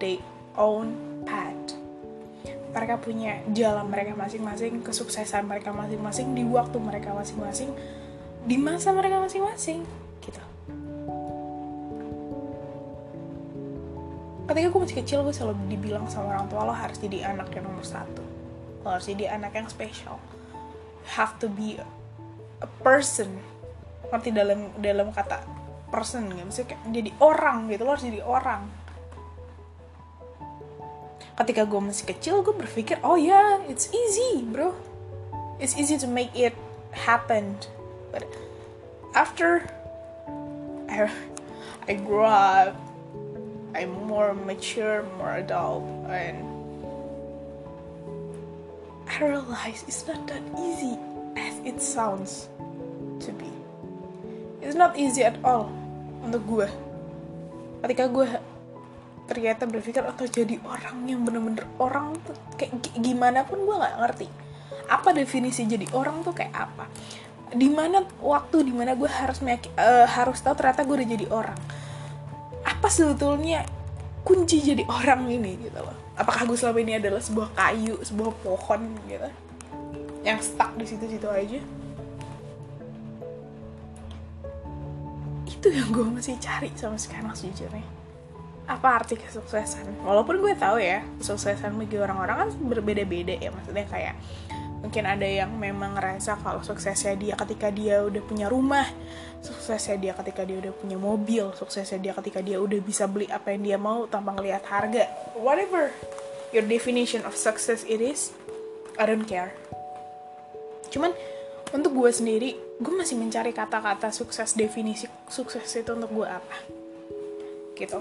their 0.00 0.20
own 0.56 0.96
path. 1.24 1.76
Mereka 2.70 3.02
punya 3.02 3.42
jalan 3.50 3.90
mereka 3.90 4.14
masing-masing, 4.14 4.84
kesuksesan 4.86 5.42
mereka 5.46 5.74
masing-masing 5.74 6.38
di 6.38 6.46
waktu 6.46 6.78
mereka 6.78 7.10
masing-masing, 7.10 7.74
di 8.46 8.56
masa 8.60 8.94
mereka 8.94 9.18
masing-masing, 9.18 9.82
Ketika 14.50 14.66
gue 14.66 14.82
masih 14.82 14.98
kecil, 14.98 15.18
gue 15.22 15.30
selalu 15.30 15.62
dibilang 15.70 16.10
sama 16.10 16.34
orang 16.34 16.50
tua 16.50 16.66
lo 16.66 16.74
harus 16.74 16.98
jadi 16.98 17.22
anak 17.30 17.54
yang 17.54 17.70
nomor 17.70 17.86
satu, 17.86 18.18
lo 18.82 18.98
harus 18.98 19.06
jadi 19.06 19.38
anak 19.38 19.54
yang 19.54 19.70
spesial, 19.70 20.18
have 21.14 21.38
to 21.38 21.46
be 21.46 21.78
a 22.58 22.66
person, 22.82 23.30
ngerti 24.10 24.34
dalam 24.34 24.74
dalam 24.82 25.14
kata 25.14 25.46
person 25.94 26.34
nggak 26.34 26.50
bisa 26.50 26.66
kayak 26.66 26.82
jadi 26.90 27.10
orang 27.22 27.70
gitu 27.70 27.86
lo 27.86 27.94
harus 27.94 28.02
jadi 28.02 28.26
orang. 28.26 28.66
Ketika 31.38 31.62
gue 31.70 31.80
masih 31.86 32.10
kecil 32.10 32.42
gue 32.42 32.50
berpikir 32.50 32.98
oh 33.06 33.14
ya 33.14 33.62
yeah, 33.62 33.70
it's 33.70 33.86
easy 33.94 34.42
bro. 34.50 34.74
It's 35.62 35.78
easy 35.78 35.94
to 35.94 36.10
make 36.10 36.34
it 36.34 36.58
happen. 36.90 37.54
But 38.10 38.26
after 39.14 39.70
I, 40.90 41.06
I 41.86 41.94
grew 42.02 42.26
up 42.26 42.89
I'm 43.70 44.10
more 44.10 44.34
mature 44.34 45.06
more 45.14 45.38
adult 45.38 45.86
and 46.10 46.42
I 49.06 49.14
realize 49.22 49.86
it's 49.86 50.02
not 50.10 50.26
that 50.26 50.42
easy 50.58 50.98
as 51.38 51.54
it 51.62 51.78
sounds 51.78 52.50
to 53.22 53.30
be. 53.30 53.50
It's 54.58 54.74
not 54.74 54.98
easy 54.98 55.22
at 55.22 55.38
all 55.46 55.70
untuk 56.26 56.42
gue. 56.50 56.68
Ketika 57.86 58.10
gue 58.10 58.26
ternyata 59.30 59.70
berpikir 59.70 60.02
atau 60.02 60.26
jadi 60.26 60.58
orang 60.66 61.06
yang 61.06 61.22
bener-bener 61.22 61.62
orang 61.78 62.18
tuh 62.26 62.34
kayak 62.58 62.74
gimana 62.98 63.46
pun 63.46 63.62
gue 63.62 63.76
nggak 63.76 63.96
ngerti. 64.02 64.26
Apa 64.90 65.14
definisi 65.14 65.62
jadi 65.62 65.86
orang 65.94 66.26
tuh 66.26 66.34
kayak 66.34 66.54
apa? 66.54 66.90
Di 67.54 67.70
mana 67.70 68.02
waktu 68.18 68.66
di 68.66 68.74
mana 68.74 68.98
gue 68.98 69.06
harus 69.06 69.38
uh, 69.42 70.06
harus 70.10 70.38
tahu 70.42 70.54
ternyata 70.58 70.82
gue 70.82 70.96
udah 70.98 71.10
jadi 71.14 71.26
orang 71.30 71.60
apa 72.80 72.88
sebetulnya 72.88 73.68
kunci 74.24 74.64
jadi 74.64 74.88
orang 74.88 75.28
ini 75.28 75.68
gitu 75.68 75.84
loh? 75.84 75.92
Apakah 76.16 76.48
gue 76.48 76.56
selama 76.56 76.80
ini 76.80 76.96
adalah 76.96 77.20
sebuah 77.20 77.52
kayu 77.52 78.00
sebuah 78.00 78.32
pohon 78.40 78.96
gitu? 79.04 79.28
Yang 80.24 80.56
stuck 80.56 80.72
di 80.80 80.88
situ-situ 80.88 81.28
aja? 81.28 81.60
Itu 85.44 85.68
yang 85.68 85.92
gue 85.92 86.08
masih 86.08 86.40
cari 86.40 86.72
sama 86.72 86.96
sekarang 86.96 87.36
sejujurnya 87.36 87.84
apa 88.70 89.02
arti 89.02 89.18
kesuksesan? 89.18 90.06
Walaupun 90.06 90.38
gue 90.38 90.54
tahu 90.54 90.78
ya 90.78 91.02
kesuksesan 91.18 91.74
bagi 91.74 91.98
orang-orang 91.98 92.48
kan 92.48 92.50
berbeda-beda 92.64 93.34
ya. 93.34 93.50
Maksudnya 93.50 93.84
kayak 93.90 94.14
mungkin 94.80 95.04
ada 95.04 95.28
yang 95.28 95.52
memang 95.60 95.96
ngerasa 95.96 96.40
kalau 96.40 96.64
suksesnya 96.64 97.12
dia 97.16 97.34
ketika 97.36 97.68
dia 97.68 98.00
udah 98.00 98.22
punya 98.24 98.48
rumah 98.48 98.88
suksesnya 99.44 99.96
dia 100.00 100.12
ketika 100.16 100.44
dia 100.44 100.56
udah 100.60 100.72
punya 100.72 100.96
mobil 100.96 101.52
suksesnya 101.52 102.00
dia 102.00 102.12
ketika 102.16 102.40
dia 102.40 102.56
udah 102.60 102.80
bisa 102.80 103.04
beli 103.04 103.28
apa 103.28 103.52
yang 103.52 103.62
dia 103.64 103.78
mau 103.80 104.08
tanpa 104.08 104.36
ngelihat 104.36 104.64
harga. 104.68 105.04
Whatever 105.36 105.92
your 106.52 106.64
definition 106.64 107.24
of 107.28 107.36
success 107.36 107.84
it 107.88 108.00
is 108.00 108.32
I 108.96 109.04
don't 109.08 109.28
care. 109.28 109.52
Cuman 110.88 111.12
untuk 111.76 111.92
gue 111.96 112.10
sendiri 112.12 112.50
gue 112.80 112.94
masih 112.96 113.20
mencari 113.20 113.52
kata-kata 113.52 114.08
sukses 114.12 114.56
definisi 114.56 115.08
sukses 115.28 115.68
itu 115.76 115.92
untuk 115.92 116.24
gue 116.24 116.26
apa? 116.28 116.56
Gitu. 117.76 118.00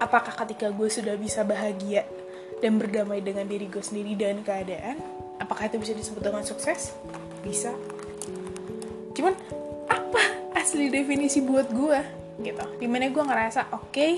Apakah 0.00 0.32
ketika 0.44 0.72
gue 0.72 0.88
sudah 0.88 1.16
bisa 1.20 1.44
bahagia 1.44 2.08
dan 2.58 2.78
berdamai 2.78 3.22
dengan 3.22 3.46
diri 3.46 3.70
gue 3.70 3.82
sendiri 3.82 4.18
dan 4.18 4.42
keadaan 4.42 4.98
apakah 5.38 5.70
itu 5.70 5.78
bisa 5.78 5.94
disebut 5.94 6.22
dengan 6.22 6.42
sukses? 6.42 6.94
Bisa. 7.42 7.72
Cuman 9.14 9.34
apa 9.88 10.22
asli 10.58 10.90
definisi 10.90 11.40
buat 11.42 11.70
gue 11.70 12.00
gitu. 12.42 12.64
Di 12.78 12.86
mana 12.90 13.10
gue 13.10 13.24
ngerasa 13.24 13.70
oke 13.74 13.90
okay, 13.90 14.12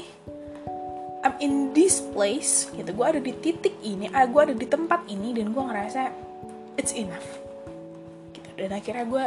I'm 1.20 1.36
in 1.44 1.76
this 1.76 2.00
place 2.00 2.72
gitu. 2.72 2.90
Gue 2.96 3.06
ada 3.06 3.20
di 3.20 3.32
titik 3.36 3.76
ini 3.84 4.08
ah, 4.10 4.24
gue 4.24 4.40
ada 4.40 4.54
di 4.56 4.66
tempat 4.66 5.04
ini 5.08 5.36
dan 5.36 5.52
gue 5.52 5.62
ngerasa 5.62 6.00
it's 6.80 6.96
enough. 6.96 7.28
Gitu. 8.32 8.48
Dan 8.56 8.72
akhirnya 8.72 9.04
gue 9.04 9.24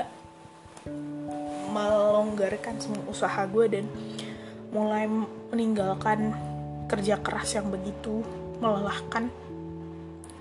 melonggarkan 1.74 2.76
semua 2.82 3.02
usaha 3.08 3.42
gue 3.48 3.66
dan 3.70 3.86
mulai 4.74 5.06
meninggalkan 5.54 6.34
kerja 6.90 7.22
keras 7.22 7.56
yang 7.56 7.70
begitu 7.70 8.26
melelahkan 8.60 9.30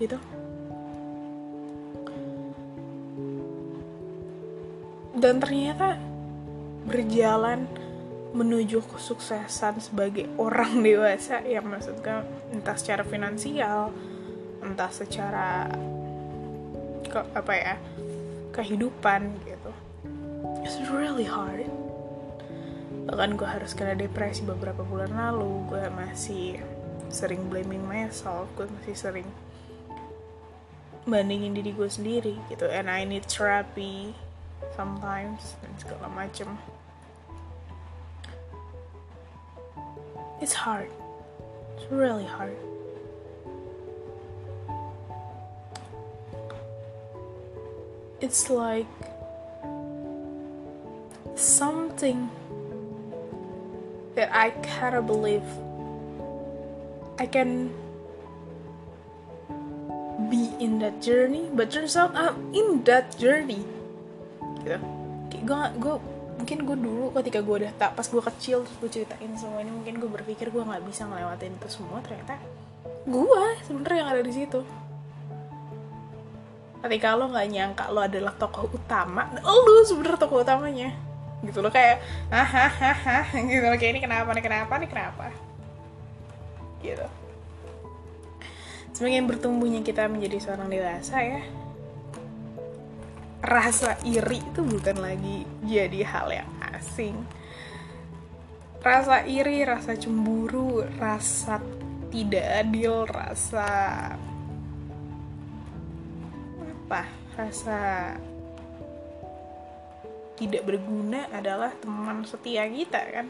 gitu. 0.00 0.18
Dan 5.12 5.38
ternyata 5.38 6.00
berjalan 6.88 7.68
menuju 8.32 8.80
kesuksesan 8.88 9.78
sebagai 9.78 10.26
orang 10.40 10.80
dewasa 10.86 11.44
yang 11.44 11.68
maksudnya 11.68 12.24
entah 12.50 12.76
secara 12.76 13.04
finansial 13.04 13.92
entah 14.62 14.90
secara 14.94 15.66
ke 17.02 17.20
apa 17.34 17.52
ya 17.52 17.74
kehidupan 18.54 19.42
gitu. 19.44 19.72
It's 20.62 20.78
really 20.88 21.26
hard. 21.26 21.66
Bahkan 23.10 23.34
gue 23.34 23.48
harus 23.48 23.74
kena 23.74 23.98
depresi 23.98 24.46
beberapa 24.46 24.86
bulan 24.86 25.10
lalu 25.12 25.66
gue 25.66 25.84
masih 25.92 26.62
sering 27.12 27.52
blaming 27.52 27.84
myself 27.84 28.48
gue 28.56 28.64
masih 28.64 28.96
sering 28.96 29.28
bandingin 31.02 31.54
diri 31.54 31.74
gue 31.74 31.90
sendiri 31.90 32.34
gitu. 32.46 32.70
And 32.70 32.86
I 32.86 33.02
need 33.02 33.26
therapy 33.26 34.14
sometimes 34.78 35.58
dan 35.60 35.72
segala 35.78 36.06
macem. 36.08 36.58
It's 40.42 40.66
hard. 40.66 40.90
It's 41.78 41.86
really 41.90 42.26
hard. 42.26 42.58
It's 48.22 48.50
like 48.50 48.86
something 51.34 52.30
that 54.14 54.30
I 54.30 54.50
cannot 54.62 55.06
believe 55.10 55.46
I 57.20 57.26
can 57.28 57.68
be 60.32 60.52
in 60.62 60.80
that 60.80 61.02
journey 61.04 61.52
but 61.52 61.68
turns 61.68 61.96
out 61.96 62.16
I'm 62.16 62.52
in 62.56 62.86
that 62.88 63.16
journey. 63.18 63.64
Gitu 64.62 65.02
gue 65.42 65.62
gue 65.82 65.94
mungkin 66.38 66.58
gue 66.64 66.76
dulu 66.78 67.06
ketika 67.18 67.38
gue 67.42 67.66
udah 67.66 67.72
tak 67.76 67.98
pas 67.98 68.06
gue 68.06 68.22
kecil 68.22 68.62
terus 68.62 68.76
gue 68.78 68.90
ceritain 68.90 69.32
semua 69.34 69.62
ini 69.62 69.70
mungkin 69.74 69.98
gue 69.98 70.10
berpikir 70.10 70.48
gue 70.54 70.62
nggak 70.62 70.82
bisa 70.86 71.06
ngelewatin 71.06 71.54
itu 71.54 71.68
semua 71.68 71.98
ternyata 72.02 72.38
gue 73.02 73.44
sebenarnya 73.66 73.98
yang 73.98 74.10
ada 74.14 74.22
di 74.22 74.32
situ. 74.32 74.60
Ketika 76.82 77.14
lo 77.14 77.30
nggak 77.30 77.46
nyangka 77.50 77.84
lo 77.94 78.00
adalah 78.02 78.34
tokoh 78.38 78.70
utama 78.70 79.26
lo 79.42 79.82
sebenarnya 79.86 80.18
tokoh 80.18 80.42
utamanya. 80.42 80.90
Gitu 81.42 81.58
loh 81.58 81.74
kayak 81.74 81.98
hahaha 82.30 83.26
gitu 83.34 83.66
loh 83.66 83.78
kayak 83.78 83.98
ini 83.98 84.00
kenapa 84.02 84.30
nih 84.30 84.44
kenapa 84.46 84.72
nih 84.78 84.90
kenapa 84.90 85.26
gitu. 86.82 87.06
Semakin 88.92 89.24
bertumbuhnya 89.24 89.80
kita 89.80 90.04
menjadi 90.10 90.38
seorang 90.42 90.68
dewasa 90.68 91.16
ya. 91.24 91.42
Rasa 93.42 93.98
iri 94.06 94.38
itu 94.38 94.60
bukan 94.62 95.02
lagi 95.02 95.48
jadi 95.64 96.00
hal 96.04 96.28
yang 96.30 96.50
asing. 96.76 97.16
Rasa 98.82 99.24
iri 99.24 99.62
rasa 99.62 99.96
cemburu 99.96 100.84
rasa 100.98 101.62
tidak 102.12 102.46
adil 102.66 103.08
rasa 103.08 103.68
apa? 106.60 107.02
Rasa 107.32 107.80
tidak 110.36 110.62
berguna 110.68 111.30
adalah 111.32 111.72
teman 111.80 112.26
setia 112.28 112.66
kita 112.68 113.00
kan 113.14 113.26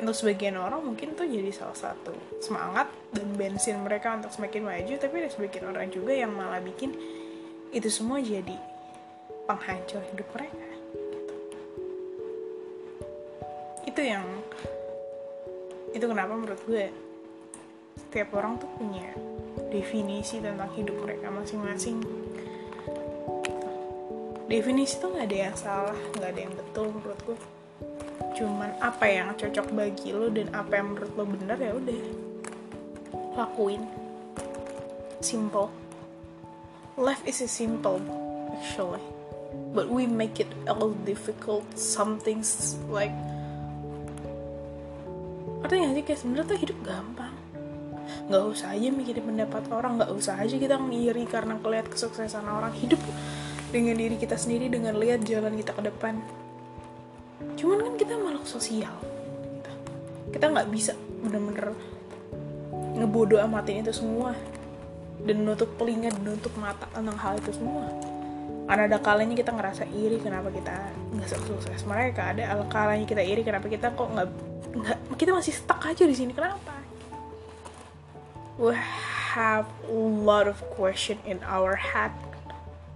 untuk 0.00 0.16
sebagian 0.16 0.56
orang 0.56 0.80
mungkin 0.80 1.12
tuh 1.12 1.28
jadi 1.28 1.52
salah 1.52 1.76
satu 1.76 2.16
semangat 2.40 2.88
dan 3.12 3.28
bensin 3.36 3.78
mereka 3.84 4.16
untuk 4.16 4.32
semakin 4.32 4.64
maju 4.64 4.94
tapi 4.96 5.14
ada 5.20 5.30
sebagian 5.30 5.68
orang 5.68 5.92
juga 5.92 6.16
yang 6.16 6.32
malah 6.32 6.58
bikin 6.64 6.96
itu 7.70 7.88
semua 7.92 8.18
jadi 8.18 8.56
penghancur 9.44 10.02
hidup 10.10 10.28
mereka 10.32 10.68
gitu. 10.96 11.34
itu 13.92 14.00
yang 14.00 14.24
itu 15.92 16.04
kenapa 16.06 16.32
menurut 16.32 16.62
gue 16.64 16.88
setiap 17.98 18.34
orang 18.40 18.56
tuh 18.56 18.70
punya 18.80 19.12
definisi 19.68 20.40
tentang 20.40 20.70
hidup 20.74 20.96
mereka 21.02 21.28
masing-masing 21.30 22.00
definisi 24.50 24.98
tuh 24.98 25.14
nggak 25.14 25.26
ada 25.30 25.38
yang 25.50 25.56
salah 25.58 25.98
nggak 26.18 26.30
ada 26.34 26.40
yang 26.42 26.54
betul 26.58 26.90
menurut 26.90 27.20
gue 27.22 27.38
cuman 28.40 28.72
apa 28.80 29.04
yang 29.04 29.36
cocok 29.36 29.76
bagi 29.76 30.16
lo 30.16 30.32
dan 30.32 30.48
apa 30.56 30.80
yang 30.80 30.96
menurut 30.96 31.12
lo 31.12 31.24
bener 31.28 31.58
ya 31.60 31.72
udah. 31.76 32.00
Lakuin. 33.36 33.84
Simple. 35.20 35.68
Life 36.96 37.20
is 37.28 37.44
simple 37.44 38.00
actually. 38.56 39.04
But 39.76 39.92
we 39.92 40.08
make 40.08 40.40
it 40.40 40.48
all 40.64 40.96
difficult. 41.04 41.68
Some 41.76 42.16
things 42.16 42.80
like 42.88 43.12
artinya 45.60 45.92
sih 45.92 46.02
kayak 46.02 46.18
sebenarnya 46.24 46.48
tuh 46.48 46.58
hidup 46.64 46.78
gampang. 46.80 47.34
Nggak 48.32 48.44
usah 48.56 48.72
aja 48.72 48.88
mikirin 48.88 49.24
pendapat 49.28 49.68
orang 49.68 50.00
nggak 50.00 50.12
usah 50.16 50.40
aja 50.40 50.56
kita 50.56 50.80
ngiri 50.80 51.28
karena 51.28 51.60
ngeliat 51.60 51.92
kesuksesan 51.92 52.48
orang. 52.48 52.72
Hidup 52.72 52.98
dengan 53.68 54.00
diri 54.00 54.16
kita 54.16 54.34
sendiri 54.34 54.72
dengan 54.72 54.96
lihat 54.96 55.28
jalan 55.28 55.54
kita 55.60 55.76
ke 55.76 55.82
depan 55.92 56.18
cuman 57.60 57.78
kan 57.84 57.94
kita 58.00 58.16
makhluk 58.16 58.48
sosial. 58.48 58.96
Kita 60.32 60.48
nggak 60.48 60.68
bisa 60.72 60.96
bener-bener 61.20 61.76
ngebodo 62.96 63.36
amatin 63.36 63.84
itu 63.84 63.92
semua. 63.92 64.32
Dan 65.20 65.44
nutup 65.44 65.68
telinga 65.76 66.08
dan 66.08 66.24
nutup 66.24 66.52
mata 66.56 66.88
tentang 66.88 67.18
hal 67.20 67.36
itu 67.36 67.52
semua. 67.52 67.84
Karena 68.64 68.88
ada 68.88 68.98
kalanya 69.04 69.36
kita 69.36 69.52
ngerasa 69.52 69.84
iri 69.92 70.16
kenapa 70.16 70.48
kita 70.48 70.72
nggak 71.12 71.28
sukses 71.28 71.84
mereka. 71.84 72.32
Ada 72.32 72.64
kalanya 72.72 73.04
kita 73.04 73.20
iri 73.20 73.44
kenapa 73.44 73.68
kita 73.68 73.92
kok 73.92 74.08
nggak 74.08 74.28
nggak 74.80 74.98
kita 75.20 75.36
masih 75.36 75.52
stuck 75.52 75.84
aja 75.84 76.08
di 76.08 76.16
sini. 76.16 76.32
Kenapa? 76.32 76.72
We 78.56 78.76
have 79.36 79.68
a 79.88 80.00
lot 80.24 80.48
of 80.48 80.60
question 80.72 81.20
in 81.28 81.40
our 81.44 81.76
head 81.76 82.12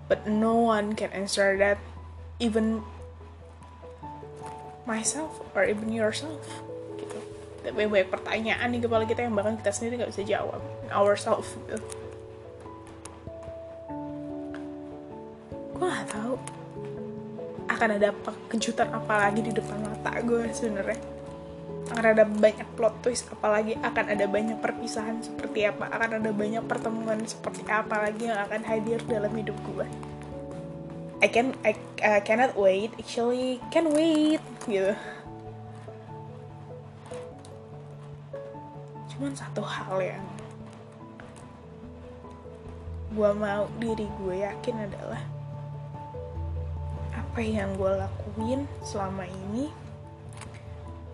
but 0.09 0.28
no 0.28 0.56
one 0.56 0.92
can 0.92 1.11
answer 1.16 1.56
that 1.56 1.80
even 2.37 2.85
myself 4.84 5.40
or 5.56 5.64
even 5.64 5.88
yourself 5.88 6.44
gitu. 7.00 7.18
Tapi 7.64 7.88
banyak 7.88 8.08
pertanyaan 8.08 8.68
di 8.68 8.78
kepala 8.80 9.08
kita 9.08 9.24
yang 9.24 9.32
bahkan 9.32 9.56
kita 9.56 9.72
sendiri 9.72 10.04
nggak 10.04 10.12
bisa 10.12 10.24
jawab. 10.24 10.60
Ourselves 10.92 11.56
gitu. 11.64 11.76
Gue 15.74 15.88
nggak 15.88 16.08
tahu 16.12 16.34
akan 17.64 17.88
ada 17.96 18.12
apa 18.12 18.32
kejutan 18.52 18.88
apa 18.92 19.28
lagi 19.28 19.40
di 19.40 19.52
depan 19.52 19.80
mata 19.80 20.12
gue 20.20 20.52
sebenarnya. 20.52 21.00
Akan 21.84 22.16
ada 22.16 22.24
banyak 22.24 22.64
plot 22.80 23.04
twist 23.04 23.28
apalagi 23.28 23.76
akan 23.76 24.16
ada 24.16 24.24
banyak 24.24 24.56
perpisahan 24.56 25.20
seperti 25.20 25.68
apa 25.68 25.92
akan 25.92 26.16
ada 26.16 26.30
banyak 26.32 26.64
pertemuan 26.64 27.20
seperti 27.28 27.60
apa 27.68 28.08
lagi 28.08 28.24
yang 28.24 28.40
akan 28.40 28.64
hadir 28.64 29.04
dalam 29.04 29.28
hidup 29.36 29.56
gue 29.68 29.84
I 31.24 31.28
can 31.32 31.56
I 31.64 31.72
uh, 32.04 32.20
cannot 32.20 32.52
wait. 32.52 32.92
Actually 33.00 33.56
can 33.72 33.96
wait. 33.96 34.44
Gitu. 34.68 34.92
Cuman 39.08 39.32
satu 39.32 39.64
hal 39.64 40.04
yang 40.04 40.26
gue 43.16 43.30
mau 43.40 43.64
diri 43.80 44.04
gue 44.20 44.44
yakin 44.44 44.84
adalah 44.84 45.22
apa 47.16 47.40
yang 47.40 47.72
gue 47.80 47.92
lakuin 48.04 48.68
selama 48.84 49.24
ini 49.24 49.72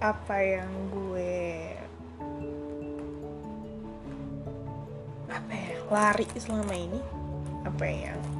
apa 0.02 0.36
yang 0.42 0.72
gue 0.90 1.38
apa 5.28 5.52
ya 5.54 5.76
lari 5.86 6.26
selama 6.34 6.72
ini 6.72 7.00
apa 7.68 7.84
yang 7.84 8.39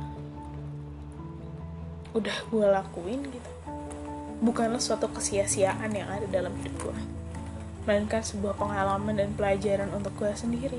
udah 2.16 2.36
gue 2.50 2.66
lakuin 2.66 3.20
gitu. 3.28 3.50
Bukanlah 4.40 4.80
suatu 4.80 5.06
kesia-siaan 5.12 5.92
yang 5.92 6.08
ada 6.08 6.26
dalam 6.26 6.56
hidup 6.62 6.90
gue 6.90 7.20
melainkan 7.88 8.20
sebuah 8.20 8.54
pengalaman 8.60 9.16
dan 9.16 9.32
pelajaran 9.32 9.88
untuk 9.96 10.12
gue 10.20 10.30
sendiri. 10.36 10.78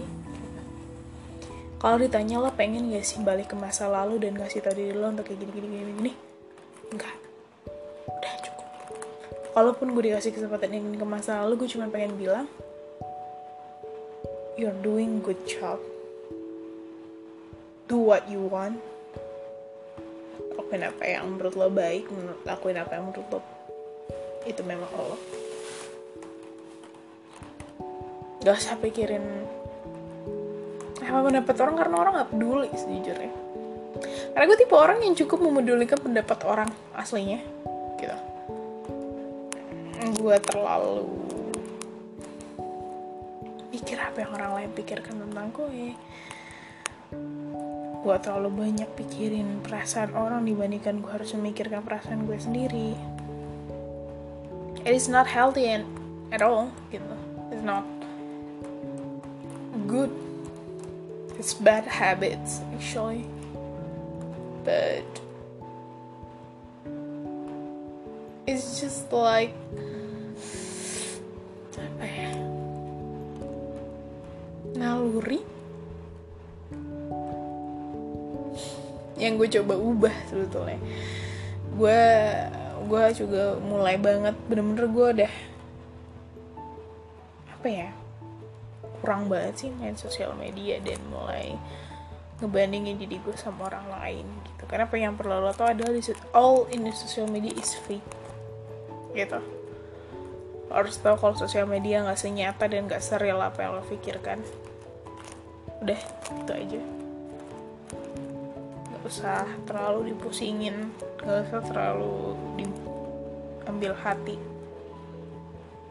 Kalau 1.82 1.98
ditanya 1.98 2.38
lo 2.38 2.54
pengen 2.54 2.94
gak 2.94 3.02
sih 3.02 3.20
balik 3.26 3.52
ke 3.52 3.56
masa 3.58 3.90
lalu 3.90 4.22
dan 4.22 4.38
kasih 4.38 4.62
tau 4.62 4.72
diri 4.72 4.94
lo 4.94 5.10
untuk 5.10 5.26
kayak 5.26 5.42
gini 5.42 5.52
gini 5.52 5.68
gini 5.68 5.92
gini? 5.98 6.12
Enggak. 6.94 7.16
Udah 8.06 8.34
cukup. 8.46 8.68
Kalaupun 9.58 9.88
gue 9.98 10.04
dikasih 10.14 10.30
kesempatan 10.30 10.78
ingin 10.78 11.02
ke 11.02 11.06
masa 11.10 11.42
lalu 11.42 11.66
gue 11.66 11.70
cuma 11.74 11.90
pengen 11.90 12.14
bilang 12.22 12.46
you're 14.62 14.78
doing 14.86 15.26
good 15.26 15.42
job. 15.50 15.82
Do 17.90 17.98
what 17.98 18.30
you 18.30 18.46
want 18.46 18.78
lakuin 20.72 20.88
apa 20.88 21.04
yang 21.04 21.28
menurut 21.28 21.54
lo 21.60 21.68
baik 21.68 22.08
menurut 22.08 22.40
lakuin 22.48 22.80
apa 22.80 22.96
yang 22.96 23.12
menurut 23.12 23.28
lo 23.28 23.40
itu 24.48 24.64
memang 24.64 24.88
lo 24.96 25.20
gak 28.40 28.56
usah 28.56 28.80
pikirin 28.80 29.20
apa 31.04 31.28
pendapat 31.28 31.56
orang 31.60 31.76
karena 31.76 31.96
orang 32.00 32.14
gak 32.24 32.32
peduli 32.32 32.72
sejujurnya 32.72 33.32
karena 34.32 34.48
gue 34.48 34.58
tipe 34.64 34.76
orang 34.80 35.04
yang 35.04 35.12
cukup 35.12 35.44
memedulikan 35.44 36.00
pendapat 36.00 36.40
orang 36.48 36.72
aslinya 36.96 37.44
gitu. 38.00 38.16
Gue 40.24 40.40
terlalu 40.40 41.12
pikir 43.76 44.00
apa 44.00 44.24
yang 44.24 44.32
orang 44.40 44.52
lain 44.56 44.72
pikirkan 44.72 45.20
tentang 45.20 45.52
gue 45.52 45.92
gue 48.02 48.16
terlalu 48.18 48.50
banyak 48.66 48.90
pikirin 48.98 49.62
perasaan 49.62 50.18
orang 50.18 50.42
dibandingkan 50.42 51.06
gue 51.06 51.12
harus 51.14 51.38
memikirkan 51.38 51.86
perasaan 51.86 52.26
gue 52.26 52.38
sendiri. 52.42 52.98
It 54.82 54.98
is 54.98 55.06
not 55.06 55.30
healthy 55.30 55.70
and 55.70 55.86
at 56.34 56.42
all 56.42 56.74
gitu. 56.90 57.06
It's 57.54 57.62
not 57.62 57.86
good. 59.86 60.10
It's 61.38 61.54
bad 61.54 61.86
habits 61.86 62.66
actually. 62.74 63.30
But 64.66 65.06
it's 68.50 68.82
just 68.82 69.14
like 69.14 69.54
apa 71.78 72.06
ya? 72.10 72.34
Naluri 74.74 75.51
yang 79.22 79.38
gue 79.38 79.48
coba 79.62 79.78
ubah 79.78 80.16
sebetulnya. 80.26 80.82
Gue 81.78 82.02
gue 82.82 83.04
juga 83.14 83.62
mulai 83.62 84.02
banget 84.02 84.34
bener-bener 84.50 84.90
gue 84.90 85.08
udah 85.22 85.34
apa 87.54 87.68
ya 87.70 87.90
kurang 89.00 89.30
banget 89.30 89.54
sih 89.62 89.70
main 89.78 89.94
sosial 89.94 90.34
media 90.34 90.82
dan 90.82 90.98
mulai 91.14 91.54
ngebandingin 92.42 92.98
diri 92.98 93.22
gue 93.22 93.38
sama 93.38 93.70
orang 93.70 93.86
lain 94.02 94.26
gitu. 94.50 94.66
Karena 94.66 94.90
apa 94.90 94.98
yang 94.98 95.14
perlu 95.14 95.38
lo 95.38 95.54
tau 95.54 95.70
adalah 95.70 95.94
all 96.34 96.66
in 96.74 96.82
the 96.82 96.90
social 96.90 97.30
media 97.30 97.54
is 97.54 97.78
fake 97.86 98.04
gitu. 99.14 99.38
Harus 100.74 100.98
tau 100.98 101.14
kalau 101.22 101.38
sosial 101.38 101.70
media 101.70 102.02
nggak 102.02 102.18
senyata 102.18 102.66
dan 102.66 102.90
nggak 102.90 103.04
seril 103.04 103.38
apa 103.38 103.62
yang 103.62 103.78
lo 103.78 103.86
pikirkan. 103.86 104.42
Udah 105.86 106.02
itu 106.42 106.54
aja 106.54 107.01
usah 109.12 109.44
terlalu 109.68 110.16
dipusingin 110.16 110.88
nggak 111.20 111.52
usah 111.52 111.62
terlalu 111.68 112.40
diambil 112.56 113.92
hati. 114.00 114.40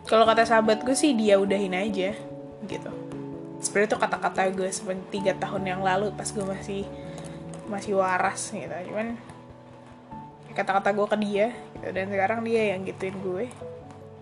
Kalau 0.09 0.25
kata 0.25 0.49
sahabat 0.49 0.81
gue 0.81 0.97
sih 0.97 1.13
dia 1.13 1.37
udahin 1.37 1.77
aja 1.77 2.17
gitu. 2.65 2.93
Sebenarnya 3.61 3.93
itu 3.93 3.99
kata-kata 4.01 4.49
gue 4.57 4.73
seperti 4.73 5.21
tiga 5.21 5.37
tahun 5.37 5.69
yang 5.69 5.81
lalu 5.85 6.09
pas 6.17 6.33
gue 6.33 6.41
masih 6.41 6.89
masih 7.69 8.01
waras 8.01 8.57
gitu. 8.57 8.73
Cuman 8.89 9.21
kata-kata 10.57 10.97
gue 10.97 11.07
ke 11.07 11.17
dia 11.21 11.47
gitu. 11.79 11.89
dan 11.93 12.07
sekarang 12.13 12.41
dia 12.45 12.77
yang 12.77 12.85
gituin 12.85 13.17
gue. 13.21 13.47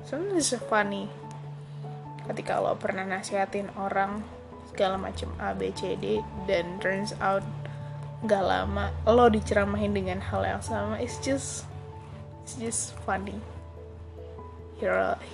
So 0.06 0.18
funny. 0.66 1.10
Ketika 2.28 2.60
lo 2.60 2.76
pernah 2.76 3.08
nasihatin 3.08 3.72
orang 3.80 4.20
segala 4.68 5.00
macam 5.00 5.32
A 5.40 5.56
B 5.56 5.72
C 5.72 5.96
D 5.96 6.20
dan 6.44 6.76
turns 6.76 7.16
out 7.24 7.42
gak 8.26 8.42
lama 8.42 8.90
lo 9.06 9.30
diceramahin 9.30 9.94
dengan 9.94 10.18
hal 10.18 10.42
yang 10.42 10.62
sama. 10.62 10.98
It's 10.98 11.22
just 11.22 11.62
it's 12.42 12.58
just 12.58 12.98
funny. 13.06 13.38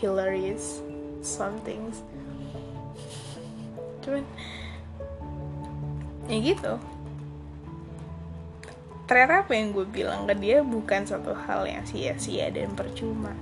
Hilarious 0.01 0.85
some 1.25 1.57
things. 1.65 2.05
Cuman 4.05 4.25
ya 6.29 6.37
gitu. 6.45 6.75
Ternyata 9.05 9.45
apa 9.45 9.53
yang 9.53 9.73
gue 9.73 9.85
bilang 9.89 10.25
ke 10.29 10.37
dia 10.37 10.65
bukan 10.65 11.05
satu 11.05 11.37
hal 11.37 11.69
yang 11.69 11.85
sia-sia 11.85 12.49
dan 12.49 12.73
percuma. 12.73 13.33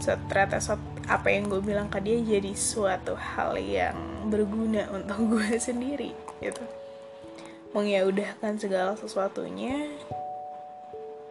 So, 0.00 0.16
ternyata 0.32 0.64
so, 0.64 0.80
apa 1.12 1.28
yang 1.28 1.52
gue 1.52 1.60
bilang 1.60 1.92
ke 1.92 2.00
dia 2.00 2.16
jadi 2.24 2.56
suatu 2.56 3.12
hal 3.16 3.60
yang 3.60 3.96
berguna 4.32 4.88
untuk 4.96 5.20
gue 5.36 5.60
sendiri 5.60 6.16
gitu 6.40 6.79
mengiyaudahkan 7.70 8.58
segala 8.58 8.98
sesuatunya 8.98 9.94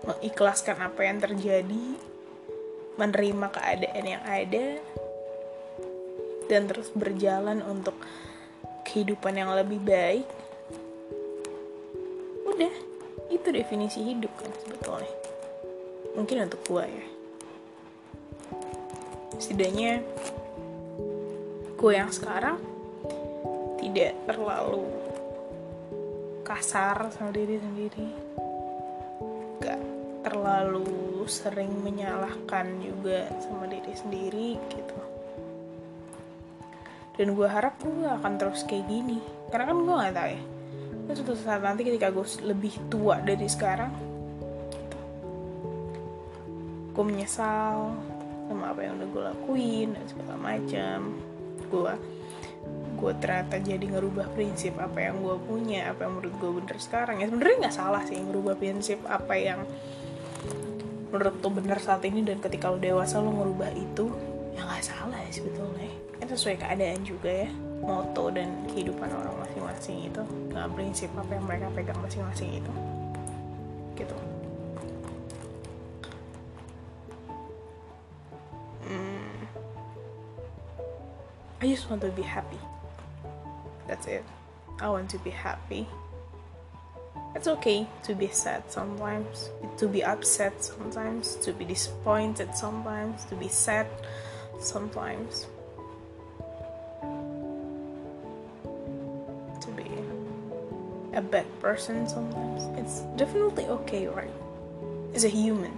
mengikhlaskan 0.07 0.79
apa 0.79 1.01
yang 1.03 1.19
terjadi 1.19 1.85
menerima 2.95 3.47
keadaan 3.51 4.05
yang 4.07 4.23
ada 4.23 4.79
dan 6.47 6.65
terus 6.65 6.89
berjalan 6.95 7.61
untuk 7.63 7.95
kehidupan 8.87 9.37
yang 9.37 9.53
lebih 9.53 9.77
baik. 9.83 10.27
Udah 12.47 12.73
itu 13.29 13.47
definisi 13.53 14.01
hidup 14.01 14.33
kan 14.39 14.49
sebetulnya. 14.65 15.13
Mungkin 16.17 16.49
untuk 16.49 16.59
gue 16.65 16.85
ya. 16.89 17.05
Setidaknya 19.37 20.01
gue 21.79 21.91
yang 21.95 22.11
sekarang 22.11 22.59
tidak 23.79 24.17
terlalu 24.27 25.08
kasar 26.49 27.13
sama 27.13 27.29
diri 27.29 27.61
sendiri. 27.61 28.09
Gak 29.61 29.77
terlalu 30.25 31.29
sering 31.29 31.69
menyalahkan 31.85 32.81
juga 32.81 33.29
sama 33.37 33.69
diri 33.69 33.93
sendiri 33.93 34.57
gitu. 34.73 34.97
Dan 37.21 37.37
gue 37.37 37.45
harap 37.45 37.77
gue 37.85 38.09
akan 38.09 38.41
terus 38.41 38.65
kayak 38.65 38.89
gini. 38.89 39.21
Karena 39.53 39.69
kan 39.69 39.77
gue 39.77 39.93
nggak 39.93 40.15
tahu 40.17 40.29
ya. 40.33 40.41
Dan 41.05 41.13
suatu 41.13 41.33
saat 41.37 41.61
nanti 41.61 41.85
ketika 41.85 42.09
gue 42.09 42.25
lebih 42.41 42.73
tua 42.89 43.21
dari 43.21 43.45
sekarang 43.45 43.93
gitu, 44.73 44.99
gue 46.97 47.03
menyesal 47.05 47.93
sama 48.49 48.73
apa 48.73 48.81
yang 48.81 48.97
udah 48.97 49.09
gue 49.13 49.23
lakuin 49.29 49.87
dan 49.93 50.05
segala 50.09 50.35
macam. 50.41 50.97
Gue 51.69 51.93
gue 52.99 53.15
ternyata 53.15 53.55
jadi 53.63 53.85
ngerubah 53.95 54.35
prinsip 54.35 54.75
apa 54.75 54.99
yang 54.99 55.23
gue 55.23 55.39
punya 55.47 55.87
apa 55.87 56.03
yang 56.03 56.19
menurut 56.19 56.35
gue 56.35 56.51
bener 56.59 56.77
sekarang. 56.83 57.23
Ya 57.23 57.31
sebenarnya 57.31 57.57
nggak 57.63 57.75
salah 57.75 58.03
sih 58.03 58.19
ngerubah 58.19 58.59
prinsip 58.59 58.99
apa 59.07 59.33
yang 59.39 59.63
menurut 61.09 61.39
tuh 61.39 61.51
bener 61.55 61.79
saat 61.79 62.03
ini 62.03 62.21
dan 62.21 62.43
ketika 62.43 62.67
lo 62.67 62.77
dewasa 62.77 63.23
lo 63.23 63.31
ngerubah 63.31 63.71
itu. 63.71 64.11
Ya 64.51 64.67
nggak 64.67 64.83
salah 64.83 65.15
ya 65.15 65.31
sebetulnya. 65.31 65.87
Itu 66.19 66.35
sesuai 66.35 66.59
keadaan 66.59 66.99
juga 67.07 67.47
ya 67.47 67.49
moto 67.79 68.27
dan 68.27 68.67
kehidupan 68.67 69.07
orang 69.07 69.39
masing-masing 69.39 70.11
itu 70.11 70.21
nggak 70.51 70.67
prinsip 70.75 71.09
apa 71.15 71.31
yang 71.31 71.45
mereka 71.47 71.67
pegang 71.71 71.99
masing-masing 72.03 72.59
itu. 72.59 72.71
Gitu. 73.95 74.17
Hmm. 78.83 79.39
I 81.63 81.65
just 81.71 81.87
want 81.87 82.03
to 82.03 82.11
be 82.11 82.27
happy 82.27 82.59
that's 83.89 84.05
it. 84.05 84.23
I 84.79 84.87
want 84.87 85.09
to 85.09 85.17
be 85.17 85.31
happy. 85.31 85.87
It's 87.35 87.47
okay 87.47 87.87
to 88.03 88.13
be 88.13 88.27
sad 88.27 88.71
sometimes 88.71 89.49
to 89.77 89.87
be 89.87 90.03
upset 90.03 90.63
sometimes 90.63 91.35
to 91.45 91.53
be 91.53 91.63
disappointed 91.63 92.55
sometimes 92.55 93.25
to 93.25 93.35
be 93.35 93.47
sad 93.47 93.87
sometimes. 94.59 95.47
To 99.61 99.69
be 99.75 99.85
a 101.13 101.21
bad 101.21 101.45
person 101.59 102.07
sometimes. 102.07 102.65
It's 102.77 103.01
definitely 103.17 103.65
okay 103.81 104.07
right? 104.07 104.33
As 105.13 105.23
a 105.25 105.29
human. 105.29 105.73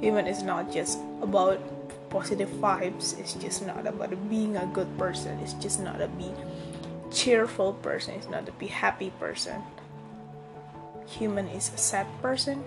Human 0.00 0.26
is 0.26 0.42
not 0.42 0.72
just 0.72 0.98
about 1.22 1.60
positive 2.10 2.48
vibes. 2.60 3.18
It's 3.18 3.34
just 3.34 3.66
not 3.66 3.86
about 3.86 4.14
being 4.30 4.56
a 4.56 4.66
good 4.66 4.88
person. 4.98 5.38
It's 5.40 5.54
just 5.54 5.80
not 5.80 6.00
a 6.00 6.08
be 6.08 6.30
cheerful 7.16 7.72
person 7.80 8.12
is 8.20 8.28
not 8.28 8.44
a 8.44 8.52
be 8.60 8.68
happy 8.68 9.08
person 9.16 9.64
human 11.06 11.46
is 11.48 11.70
a 11.72 11.78
sad 11.78 12.06
person, 12.20 12.64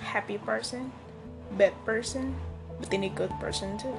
happy 0.00 0.36
person, 0.38 0.90
bad 1.54 1.72
person, 1.86 2.34
but 2.80 2.90
then 2.90 3.06
a 3.06 3.08
good 3.08 3.30
person 3.38 3.78
too. 3.78 3.94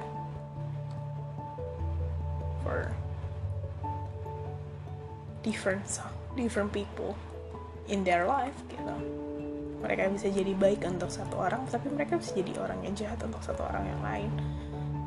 For 2.62 2.92
different 5.42 5.88
different 6.36 6.72
people 6.72 7.16
in 7.88 8.04
their 8.04 8.28
life 8.28 8.54
gitu. 8.68 8.94
Mereka 9.80 10.12
bisa 10.12 10.28
jadi 10.28 10.52
baik 10.52 10.84
untuk 10.84 11.08
satu 11.08 11.40
orang, 11.40 11.64
tapi 11.72 11.88
mereka 11.88 12.20
bisa 12.20 12.36
jadi 12.36 12.52
orang 12.60 12.84
yang 12.84 12.92
jahat 12.92 13.16
untuk 13.24 13.40
satu 13.40 13.64
orang 13.64 13.88
yang 13.88 14.00
lain. 14.04 14.30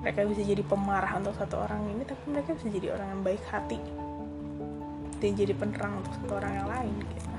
Mereka 0.04 0.28
bisa 0.28 0.44
jadi 0.44 0.60
pemarah 0.68 1.16
untuk 1.16 1.32
satu 1.40 1.64
orang 1.64 1.88
ini, 1.96 2.04
tapi 2.04 2.24
mereka 2.28 2.52
bisa 2.60 2.68
jadi 2.68 2.92
orang 2.92 3.08
yang 3.08 3.22
baik 3.24 3.44
hati. 3.48 3.80
Dan 5.24 5.32
jadi 5.40 5.56
penerang 5.56 6.04
untuk 6.04 6.12
satu 6.20 6.32
orang 6.44 6.54
yang 6.60 6.68
lain 6.68 6.94
gitu. 7.08 7.30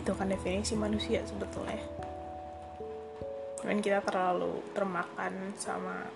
Itu 0.00 0.12
kan 0.16 0.32
definisi 0.32 0.72
manusia 0.80 1.20
sebetulnya. 1.28 1.84
Dan 3.60 3.84
kita 3.84 4.00
terlalu 4.00 4.64
termakan 4.72 5.52
sama 5.60 6.08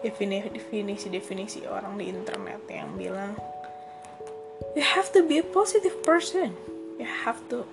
definisi-definisi 0.00 1.68
orang 1.68 2.00
di 2.00 2.08
internet 2.08 2.64
yang 2.72 2.96
bilang 2.96 3.36
you 4.72 4.80
have 4.82 5.12
to 5.12 5.20
be 5.22 5.38
a 5.38 5.46
positive 5.46 6.02
person. 6.02 6.56
You 6.96 7.06
have 7.06 7.40
to 7.52 7.64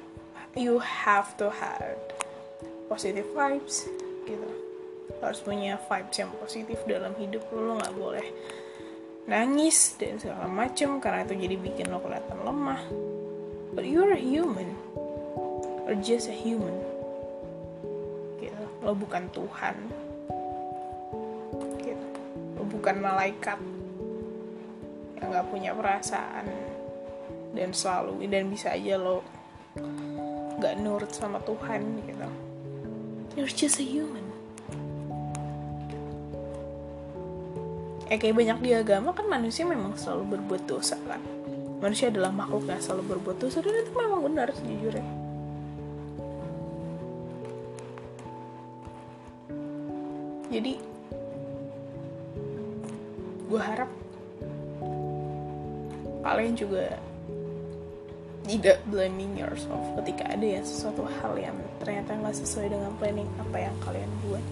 you 0.58 0.82
have 0.82 1.38
to 1.38 1.54
have 1.54 2.02
positive 2.90 3.30
vibes 3.38 3.86
gitu. 4.26 4.50
Harus 5.22 5.40
punya 5.46 5.78
vibes 5.86 6.18
yang 6.18 6.34
positif 6.42 6.82
dalam 6.90 7.14
hidup 7.22 7.46
lo. 7.54 7.72
Lo 7.72 7.74
nggak 7.78 7.96
boleh 7.96 8.28
nangis 9.30 9.94
dan 10.02 10.18
segala 10.18 10.50
macem 10.50 10.98
karena 10.98 11.24
itu 11.30 11.38
jadi 11.38 11.56
bikin 11.62 11.94
lo 11.94 12.02
kelihatan 12.02 12.42
lemah. 12.42 12.82
But 13.78 13.86
you're 13.86 14.18
a 14.18 14.20
human. 14.20 14.74
Or 15.86 15.94
just 16.02 16.28
a 16.28 16.36
human. 16.36 16.74
Gitu. 18.42 18.64
Lo 18.82 18.98
bukan 18.98 19.30
Tuhan. 19.30 19.78
Gitu. 21.86 22.08
Lo 22.58 22.66
bukan 22.66 22.98
malaikat 22.98 23.62
yang 25.22 25.30
nggak 25.30 25.48
punya 25.54 25.72
perasaan 25.78 26.46
dan 27.54 27.74
selalu 27.74 28.26
dan 28.30 28.54
bisa 28.54 28.74
aja 28.78 29.02
lo 29.02 29.26
nggak 30.58 30.74
nurut 30.82 31.14
sama 31.14 31.38
Tuhan 31.46 32.02
gitu. 32.06 32.28
You're 33.38 33.54
just 33.54 33.78
a 33.78 33.86
human. 33.86 34.26
Ya 38.10 38.18
kayak 38.18 38.36
banyak 38.40 38.58
di 38.66 38.72
agama 38.74 39.14
kan 39.14 39.30
manusia 39.30 39.68
memang 39.70 39.94
selalu 39.94 40.40
berbuat 40.40 40.64
dosa 40.66 40.98
kan? 41.06 41.22
Manusia 41.78 42.10
adalah 42.10 42.34
makhluk 42.34 42.66
yang 42.66 42.82
selalu 42.82 43.16
berbuat 43.16 43.38
dosa 43.38 43.62
dan 43.62 43.78
itu 43.78 43.94
memang 43.94 44.26
benar 44.26 44.50
sejujurnya. 44.50 45.06
Jadi 50.48 50.74
gue 53.48 53.62
harap 53.62 53.92
kalian 56.26 56.56
juga 56.58 57.00
tidak 58.48 58.80
blaming 58.88 59.36
yourself 59.36 59.84
ketika 60.00 60.24
ada 60.32 60.48
ya 60.58 60.62
sesuatu 60.64 61.04
hal 61.20 61.36
yang 61.36 61.60
ternyata 61.84 62.16
nggak 62.16 62.32
sesuai 62.32 62.72
dengan 62.72 62.96
planning 62.96 63.28
apa 63.44 63.58
yang 63.60 63.76
kalian 63.84 64.12
buat. 64.24 64.46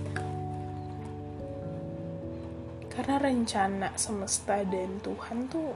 Karena 2.91 3.15
rencana 3.23 3.87
semesta 3.95 4.67
dan 4.67 4.99
Tuhan 4.99 5.47
tuh 5.47 5.71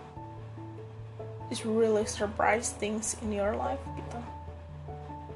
is 1.47 1.63
really 1.63 2.03
surprise 2.03 2.75
things 2.75 3.15
in 3.23 3.32
your 3.32 3.55
life 3.55 3.79
gitu. 3.95 4.19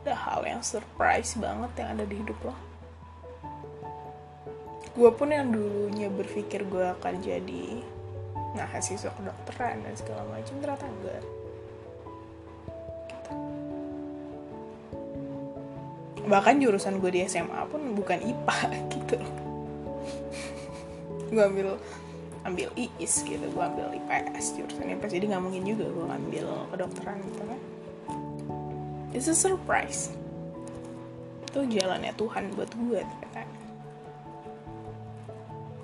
Ada 0.04 0.20
hal 0.20 0.42
yang 0.44 0.60
surprise 0.60 1.40
banget 1.40 1.72
yang 1.80 1.90
ada 1.96 2.04
di 2.04 2.20
hidup 2.20 2.40
lo. 2.44 2.56
Gue 4.94 5.10
pun 5.16 5.32
yang 5.32 5.56
dulunya 5.56 6.12
berpikir 6.12 6.68
gue 6.68 6.86
akan 7.00 7.24
jadi 7.24 7.80
mahasiswa 8.54 9.10
kedokteran 9.16 9.82
dan 9.88 9.96
segala 9.96 10.28
macam 10.30 10.54
ternyata 10.62 10.86
enggak 10.86 11.43
bahkan 16.34 16.58
jurusan 16.58 16.98
gue 16.98 17.14
di 17.14 17.22
SMA 17.30 17.62
pun 17.70 17.94
bukan 17.94 18.18
IPA 18.18 18.58
gitu. 18.98 19.18
Gue 21.30 21.44
ambil 21.46 21.78
ambil 22.44 22.68
IIS 22.76 23.24
gitu 23.24 23.40
gue 23.40 23.64
ambil 23.64 23.94
IPS 23.96 24.60
jurusan 24.60 24.92
IPS 24.98 25.16
jadi 25.16 25.26
nggak 25.32 25.44
mungkin 25.46 25.64
juga 25.64 25.88
gue 25.94 26.06
ngambil 26.10 26.46
kedokteran 26.74 27.18
gitu 27.30 27.42
kan. 27.46 27.60
It's 29.14 29.30
a 29.30 29.38
surprise. 29.38 30.10
Itu 31.46 31.70
jalannya 31.70 32.18
Tuhan 32.18 32.58
buat 32.58 32.74
gue 32.74 33.00
ternyata. 33.06 33.46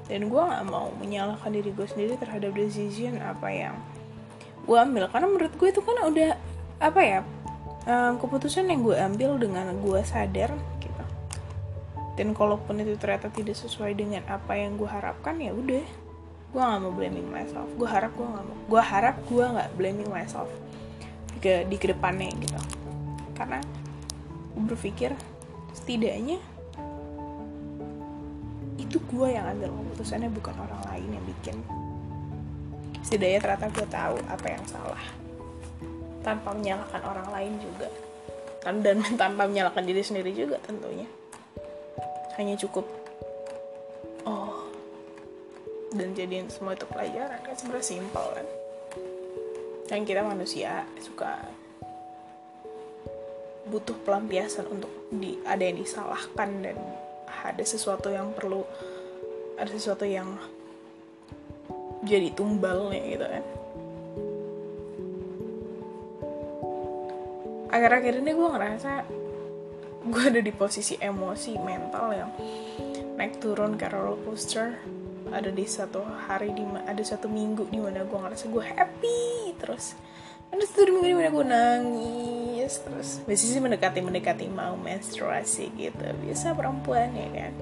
Dan 0.09 0.33
gue 0.33 0.41
nggak 0.41 0.65
mau 0.65 0.89
menyalahkan 0.97 1.53
diri 1.53 1.69
gue 1.69 1.85
sendiri 1.85 2.17
terhadap 2.17 2.57
decision 2.57 3.21
apa 3.21 3.53
yang 3.53 3.77
gue 4.65 4.73
ambil. 4.73 5.05
Karena 5.13 5.29
menurut 5.29 5.53
gue 5.53 5.69
itu 5.69 5.85
kan 5.85 6.09
udah 6.09 6.33
apa 6.81 7.01
ya 7.05 7.19
um, 7.85 8.13
keputusan 8.19 8.67
yang 8.67 8.81
gue 8.83 8.95
ambil 8.97 9.39
dengan 9.39 9.71
gue 9.79 10.01
sadar 10.03 10.55
dan 12.19 12.35
kalaupun 12.35 12.83
itu 12.83 12.99
ternyata 12.99 13.31
tidak 13.31 13.55
sesuai 13.55 13.95
dengan 13.95 14.19
apa 14.27 14.51
yang 14.59 14.75
gue 14.75 14.91
harapkan 14.91 15.39
ya 15.39 15.55
udah. 15.55 15.87
Gue 16.51 16.59
nggak 16.59 16.79
mau 16.83 16.91
blaming 16.91 17.31
myself. 17.31 17.71
Gue 17.79 17.87
harap 17.87 18.11
gue 18.11 18.27
nggak 18.27 18.43
mau 18.43 18.57
gue 18.67 18.81
harap 18.83 19.15
gue 19.23 19.45
nggak 19.47 19.69
blaming 19.79 20.11
myself 20.11 20.51
ke 21.39 21.63
di 21.63 21.79
ke 21.79 21.95
depannya 21.95 22.27
gitu. 22.43 22.59
Karena 23.39 23.63
gue 24.51 24.63
berpikir 24.67 25.15
setidaknya 25.71 26.43
itu 28.75 28.99
gue 28.99 29.27
yang 29.31 29.47
ambil 29.55 29.71
keputusannya 29.71 30.27
bukan 30.27 30.59
orang 30.59 30.81
lain 30.91 31.15
yang 31.15 31.23
bikin. 31.23 31.55
Setidaknya 32.99 33.39
ternyata 33.39 33.65
gue 33.71 33.87
tahu 33.87 34.15
apa 34.27 34.47
yang 34.59 34.63
salah 34.67 35.28
tanpa 36.21 36.51
menyalahkan 36.55 37.01
orang 37.03 37.27
lain 37.31 37.53
juga. 37.61 37.87
Dan 38.63 39.01
tanpa 39.21 39.47
menyalahkan 39.47 39.83
diri 39.83 40.03
sendiri 40.03 40.31
juga 40.35 40.59
tentunya. 40.63 41.07
Hanya 42.39 42.55
cukup 42.55 42.87
oh 44.23 44.67
dan 45.91 46.15
jadiin 46.15 46.47
semua 46.47 46.77
itu 46.77 46.87
pelajaran. 46.87 47.39
Kan 47.43 47.55
sebenarnya 47.55 47.87
simpel 47.87 48.25
kan? 48.31 48.47
Kan 49.89 50.01
kita 50.05 50.21
manusia 50.21 50.85
suka 51.01 51.39
butuh 53.69 53.93
pelampiasan 54.01 54.65
untuk 54.65 54.89
di 55.13 55.37
ada 55.45 55.61
yang 55.61 55.77
disalahkan 55.77 56.49
dan 56.65 56.77
ada 57.45 57.61
sesuatu 57.61 58.09
yang 58.09 58.33
perlu 58.33 58.65
ada 59.61 59.69
sesuatu 59.69 60.09
yang 60.09 60.39
jadi 62.01 62.33
tumbalnya 62.33 63.01
gitu 63.05 63.25
kan 63.29 63.43
akhir-akhir 67.69 68.25
ini 68.25 68.31
gue 68.33 68.49
ngerasa 68.49 68.91
gue 70.09 70.23
ada 70.25 70.41
di 70.41 70.49
posisi 70.49 70.97
emosi 70.97 71.59
mental 71.61 72.07
yang 72.13 72.31
naik 73.15 73.37
turun 73.37 73.77
ke 73.77 73.85
roller 73.89 74.17
coaster. 74.25 74.77
Ada 75.29 75.53
di 75.53 75.61
satu 75.69 76.01
hari 76.25 76.57
di 76.57 76.65
ada 76.65 77.03
satu 77.05 77.29
minggu 77.29 77.69
di 77.69 77.77
mana 77.77 78.01
gue 78.01 78.17
ngerasa 78.17 78.49
gue 78.49 78.63
happy 78.65 79.53
terus 79.61 79.93
terus 80.49 80.73
tuh 80.73 80.89
minggu 80.89 81.05
di 81.05 81.17
mana 81.21 81.29
gue 81.29 81.45
nangis 81.45 82.81
terus 82.81 83.21
biasanya 83.29 83.51
sih 83.53 83.61
mendekati 83.61 83.99
mendekati 84.01 84.45
mau 84.49 84.73
menstruasi 84.73 85.69
gitu. 85.77 86.05
Biasa 86.25 86.57
perempuan 86.57 87.13
ya 87.13 87.29
kan? 87.29 87.53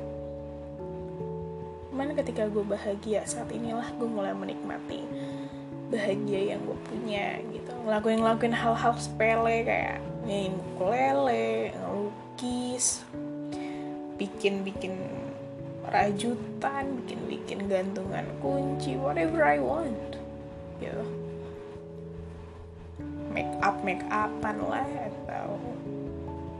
Cuman 1.92 2.14
ketika 2.16 2.48
gue 2.48 2.64
bahagia 2.64 3.28
saat 3.28 3.52
inilah 3.52 3.92
gue 4.00 4.08
mulai 4.08 4.32
menikmati 4.32 5.04
bahagia 5.92 6.56
yang 6.56 6.62
gue 6.64 6.78
punya 6.88 7.42
gitu 7.52 7.67
ngelakuin 7.88 8.20
ngelakuin 8.20 8.52
hal-hal 8.52 9.00
sepele 9.00 9.64
kayak 9.64 10.04
main 10.28 10.52
ukulele 10.76 11.72
ngelukis 11.72 13.08
bikin 14.20 14.68
bikin 14.68 15.08
rajutan 15.88 17.00
bikin 17.00 17.20
bikin 17.32 17.60
gantungan 17.72 18.28
kunci 18.44 19.00
whatever 19.00 19.40
I 19.40 19.64
want 19.64 20.20
gitu. 20.84 21.00
Make 23.32 23.56
up 23.64 23.80
make 23.88 24.04
upan 24.12 24.58
lah 24.68 24.84
atau 24.84 25.56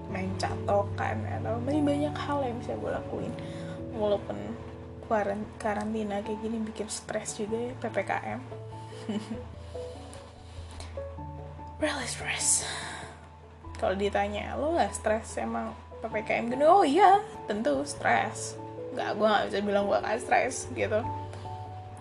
main 0.08 0.32
catokan 0.40 1.28
atau 1.28 1.60
masih 1.68 1.84
banyak 1.84 2.16
hal 2.16 2.40
yang 2.40 2.56
bisa 2.64 2.80
gue 2.80 2.92
lakuin. 2.96 3.34
Walaupun 4.00 4.40
karantina 5.60 6.24
kayak 6.24 6.40
gini 6.40 6.64
bikin 6.72 6.88
stres 6.88 7.40
juga 7.40 7.56
ya 7.56 7.72
ppkm 7.80 8.40
really 11.78 12.08
stress 12.10 12.66
kalau 13.78 13.94
ditanya 13.94 14.58
lo 14.58 14.74
gak 14.74 14.94
stres 14.98 15.38
emang 15.38 15.74
ppkm 16.02 16.54
gini 16.54 16.66
oh 16.66 16.86
iya 16.86 17.22
tentu 17.50 17.82
stres. 17.86 18.58
Nggak 18.94 19.10
gue 19.18 19.28
nggak 19.28 19.46
bisa 19.50 19.60
bilang 19.62 19.84
gue 19.86 19.98
gak 19.98 20.22
stres 20.22 20.56
gitu. 20.74 21.00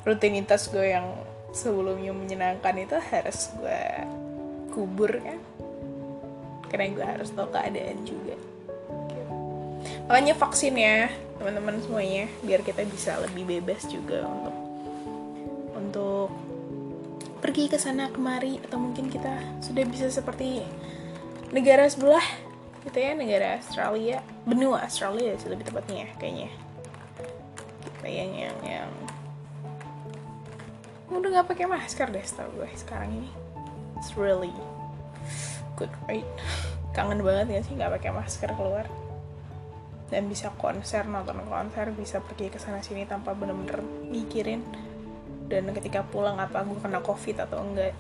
Rutinitas 0.05 0.69
gue 0.73 0.87
yang 0.97 1.07
sebelumnya 1.53 2.13
menyenangkan 2.13 2.75
itu 2.77 2.97
harus 3.13 3.53
gue 3.57 3.83
kubur 4.73 5.13
kan. 5.21 5.41
Karena 6.69 6.87
gue 6.93 7.07
harus 7.07 7.29
tahu 7.33 7.49
keadaan 7.53 8.05
juga. 8.05 8.37
Gitu. 9.07 9.35
makanya 10.07 10.35
vaksin 10.35 10.75
ya 10.75 11.11
teman-teman 11.39 11.79
semuanya 11.83 12.27
biar 12.43 12.63
kita 12.63 12.83
bisa 12.87 13.19
lebih 13.23 13.59
bebas 13.59 13.87
juga 13.87 14.27
untuk 14.27 14.66
pergi 17.47 17.71
ke 17.71 17.79
sana 17.79 18.11
kemari 18.11 18.59
atau 18.59 18.75
mungkin 18.75 19.07
kita 19.07 19.63
sudah 19.63 19.87
bisa 19.87 20.11
seperti 20.11 20.67
negara 21.55 21.87
sebelah 21.87 22.27
gitu 22.83 22.99
ya 22.99 23.15
negara 23.15 23.63
Australia. 23.63 24.19
Benua 24.43 24.83
Australia 24.83 25.39
sih 25.39 25.47
lebih 25.47 25.63
tepatnya 25.63 26.11
kayaknya. 26.19 26.51
Kayak 28.03 28.27
yang 28.35 28.59
yang 28.67 28.91
udah 31.07 31.39
nggak 31.39 31.47
pakai 31.47 31.71
masker 31.71 32.11
deh 32.11 32.27
setahu 32.27 32.51
gue 32.67 32.71
sekarang 32.75 33.15
ini. 33.15 33.31
It's 33.95 34.19
really 34.19 34.51
good 35.79 35.95
right? 36.11 36.27
Kangen 36.99 37.23
banget 37.23 37.47
ya 37.47 37.61
sih 37.63 37.79
nggak 37.79 38.03
pakai 38.03 38.11
masker 38.11 38.51
keluar. 38.59 38.91
Dan 40.11 40.27
bisa 40.27 40.51
konser 40.59 41.07
nonton 41.07 41.47
konser 41.47 41.95
bisa 41.95 42.19
pergi 42.19 42.51
ke 42.51 42.59
sana 42.59 42.83
sini 42.83 43.07
tanpa 43.07 43.39
bener-bener 43.39 43.87
mikirin 44.11 44.67
dan 45.47 45.71
ketika 45.75 46.03
pulang 46.03 46.39
apa 46.39 46.67
gue 46.67 46.79
kena 46.83 46.99
covid 47.03 47.47
atau 47.47 47.63
enggak 47.63 47.95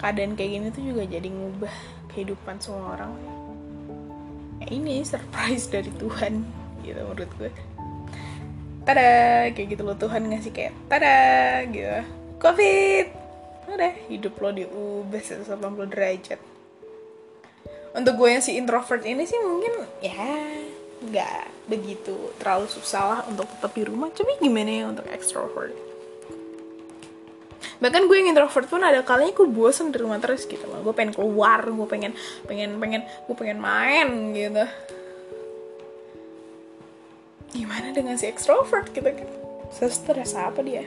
keadaan 0.00 0.36
kayak 0.36 0.50
gini 0.60 0.66
tuh 0.68 0.84
juga 0.84 1.02
jadi 1.08 1.28
ngubah 1.32 1.76
kehidupan 2.12 2.60
semua 2.60 2.92
orang. 2.98 3.12
Ya 4.60 4.66
ini 4.68 5.00
surprise 5.00 5.64
dari 5.72 5.88
Tuhan 5.96 6.44
gitu 6.84 7.00
menurut 7.00 7.30
gue. 7.40 7.52
Tada 8.84 9.08
kayak 9.56 9.68
gitu 9.72 9.82
loh 9.82 9.96
Tuhan 9.96 10.28
ngasih 10.28 10.52
kayak 10.52 10.76
tada 10.92 11.64
gitu. 11.72 12.04
Covid! 12.36 13.06
Udah 13.64 13.92
hidup 14.12 14.36
lo 14.44 14.52
diubah 14.52 15.22
180 15.24 15.88
derajat. 15.88 16.40
Untuk 17.96 18.14
gue 18.20 18.28
yang 18.28 18.44
si 18.44 18.60
introvert 18.60 19.08
ini 19.08 19.24
sih 19.24 19.40
mungkin 19.40 19.88
ya 20.04 20.20
nggak 21.00 21.53
begitu 21.64 22.12
terlalu 22.36 22.68
susah 22.68 23.02
lah 23.02 23.20
untuk 23.28 23.48
tetap 23.48 23.72
di 23.72 23.82
rumah. 23.84 24.12
Tapi 24.12 24.36
gimana 24.40 24.70
ya 24.70 24.84
untuk 24.88 25.06
extrovert? 25.08 25.72
Bahkan 27.80 28.02
gue 28.06 28.16
yang 28.16 28.32
introvert 28.32 28.68
pun 28.68 28.80
ada 28.84 29.00
kalanya 29.02 29.32
gue 29.32 29.48
bosen 29.48 29.90
di 29.90 29.98
rumah 29.98 30.20
terus 30.20 30.44
gitu 30.44 30.64
loh. 30.68 30.80
Gue 30.84 30.94
pengen 30.96 31.16
keluar 31.16 31.64
gue 31.64 31.88
pengen 31.88 32.12
pengen 32.44 32.76
pengen 32.78 33.02
gue 33.04 33.36
pengen 33.36 33.58
main 33.60 34.08
gitu. 34.36 34.64
Gimana 37.54 37.94
dengan 37.94 38.16
si 38.20 38.28
extrovert 38.28 38.92
gitu 38.92 39.08
kan? 39.08 39.28
Stres 39.72 40.36
apa 40.36 40.60
dia? 40.60 40.84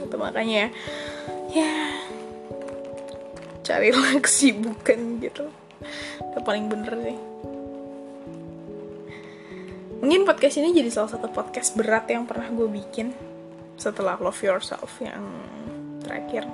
Itu 0.00 0.16
makanya 0.16 0.72
ya 1.50 1.72
carilah 3.64 4.20
kesibukan 4.24 5.20
gitu. 5.20 5.48
Itu 6.20 6.38
paling 6.44 6.68
bener 6.68 6.94
sih 7.00 7.29
mungkin 10.00 10.24
podcast 10.24 10.56
ini 10.56 10.72
jadi 10.72 10.90
salah 10.90 11.12
satu 11.12 11.28
podcast 11.28 11.76
berat 11.76 12.08
yang 12.08 12.24
pernah 12.24 12.48
gue 12.48 12.68
bikin 12.68 13.12
setelah 13.76 14.16
Love 14.20 14.40
Yourself 14.40 14.92
yang 15.00 15.24
terakhir. 16.04 16.48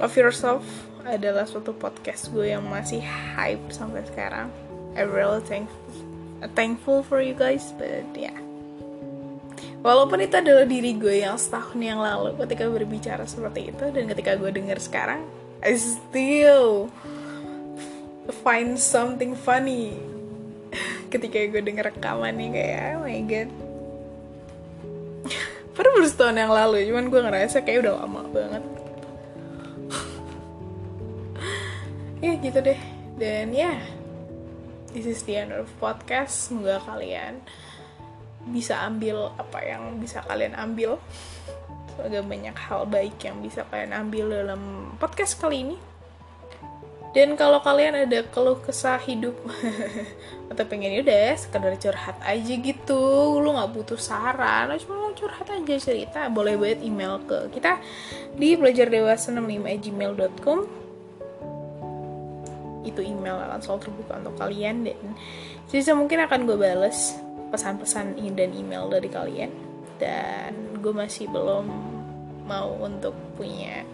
Love 0.00 0.16
Yourself 0.16 0.64
adalah 1.04 1.44
suatu 1.44 1.72
podcast 1.76 2.32
gue 2.32 2.52
yang 2.52 2.64
masih 2.64 3.00
hype 3.36 3.72
sampai 3.72 4.04
sekarang. 4.08 4.48
I 4.94 5.04
really 5.08 5.42
thankful 5.42 6.14
thankful 6.52 7.00
for 7.00 7.24
you 7.24 7.32
guys 7.32 7.72
but 7.80 8.04
yeah. 8.12 8.36
walaupun 9.80 10.20
itu 10.20 10.36
adalah 10.36 10.68
diri 10.68 10.92
gue 10.92 11.24
yang 11.24 11.40
setahun 11.40 11.80
yang 11.80 12.04
lalu 12.04 12.36
ketika 12.44 12.68
berbicara 12.68 13.24
seperti 13.24 13.72
itu 13.72 13.84
dan 13.88 14.04
ketika 14.12 14.36
gue 14.36 14.52
dengar 14.52 14.76
sekarang 14.76 15.24
I 15.64 15.80
still 15.80 16.92
find 18.44 18.76
something 18.76 19.32
funny 19.32 19.96
ketika 21.14 21.38
gue 21.46 21.62
denger 21.62 21.94
rekaman 21.94 22.34
nih 22.34 22.50
kayak 22.50 22.98
oh 22.98 23.06
my 23.06 23.22
god. 23.22 23.50
Padahal 25.78 25.94
baru 25.94 26.06
setahun 26.10 26.36
yang 26.42 26.50
lalu 26.50 26.76
cuman 26.90 27.06
gue 27.06 27.20
ngerasa 27.22 27.62
kayak 27.62 27.86
udah 27.86 27.94
lama 28.02 28.22
banget. 28.34 28.64
Ya 32.24 32.40
gitu 32.40 32.58
deh. 32.58 32.80
Dan 33.14 33.54
ya 33.54 33.78
this 34.90 35.06
is 35.06 35.22
the 35.22 35.38
end 35.38 35.54
of 35.54 35.70
podcast. 35.78 36.50
Semoga 36.50 36.82
kalian 36.82 37.38
bisa 38.50 38.82
ambil 38.82 39.30
apa 39.38 39.62
yang 39.62 40.02
bisa 40.02 40.18
kalian 40.26 40.58
ambil. 40.58 40.98
Semoga 41.94 42.26
banyak 42.26 42.56
hal 42.58 42.90
baik 42.90 43.22
yang 43.22 43.38
bisa 43.38 43.62
kalian 43.70 43.94
ambil 43.94 44.34
dalam 44.34 44.90
podcast 44.98 45.38
kali 45.38 45.62
ini 45.62 45.93
dan 47.14 47.38
kalau 47.38 47.62
kalian 47.62 48.04
ada 48.04 48.26
keluh 48.28 48.58
kesah 48.58 48.98
hidup 48.98 49.38
atau 50.50 50.64
pengen 50.66 51.00
udah 51.00 51.38
sekedar 51.38 51.78
curhat 51.78 52.18
aja 52.26 52.54
gitu 52.58 53.02
lu 53.38 53.54
nggak 53.54 53.70
butuh 53.70 53.96
saran 53.98 54.74
cuma 54.82 54.94
mau 54.98 55.14
curhat 55.14 55.46
aja 55.46 55.74
cerita 55.78 56.26
boleh 56.28 56.58
buat 56.58 56.82
email 56.82 57.22
ke 57.24 57.54
kita 57.54 57.78
di 58.34 58.58
belajar 58.58 58.90
dewasa 58.90 59.30
65 59.30 59.84
gmail.com 59.86 60.58
itu 62.84 63.00
email 63.00 63.40
akan 63.40 63.60
selalu 63.64 63.80
terbuka 63.88 64.12
untuk 64.20 64.34
kalian 64.36 64.84
dan 64.84 64.98
sisa 65.70 65.96
mungkin 65.96 66.20
akan 66.20 66.44
gue 66.44 66.58
bales 66.60 67.16
pesan-pesan 67.54 68.18
dan 68.34 68.50
email 68.50 68.90
dari 68.90 69.06
kalian. 69.06 69.50
Dan 70.02 70.82
gue 70.82 70.90
masih 70.90 71.30
belum 71.30 71.70
mau 72.50 72.74
untuk 72.82 73.14
punya 73.38 73.86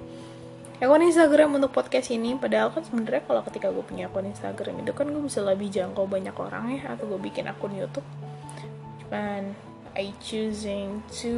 akun 0.81 1.05
Instagram 1.05 1.61
untuk 1.61 1.77
podcast 1.77 2.09
ini 2.09 2.41
padahal 2.41 2.73
kan 2.73 2.81
sebenarnya 2.81 3.21
kalau 3.29 3.45
ketika 3.45 3.69
gue 3.69 3.85
punya 3.85 4.09
akun 4.09 4.25
Instagram 4.25 4.81
itu 4.81 4.97
kan 4.97 5.13
gue 5.13 5.21
bisa 5.21 5.45
lebih 5.45 5.69
jangkau 5.69 6.09
banyak 6.09 6.33
orang 6.33 6.81
ya 6.81 6.97
atau 6.97 7.05
gue 7.05 7.21
bikin 7.21 7.53
akun 7.53 7.77
YouTube. 7.77 8.09
Cuman 9.05 9.53
I 9.93 10.17
choosing 10.25 11.05
to 11.21 11.37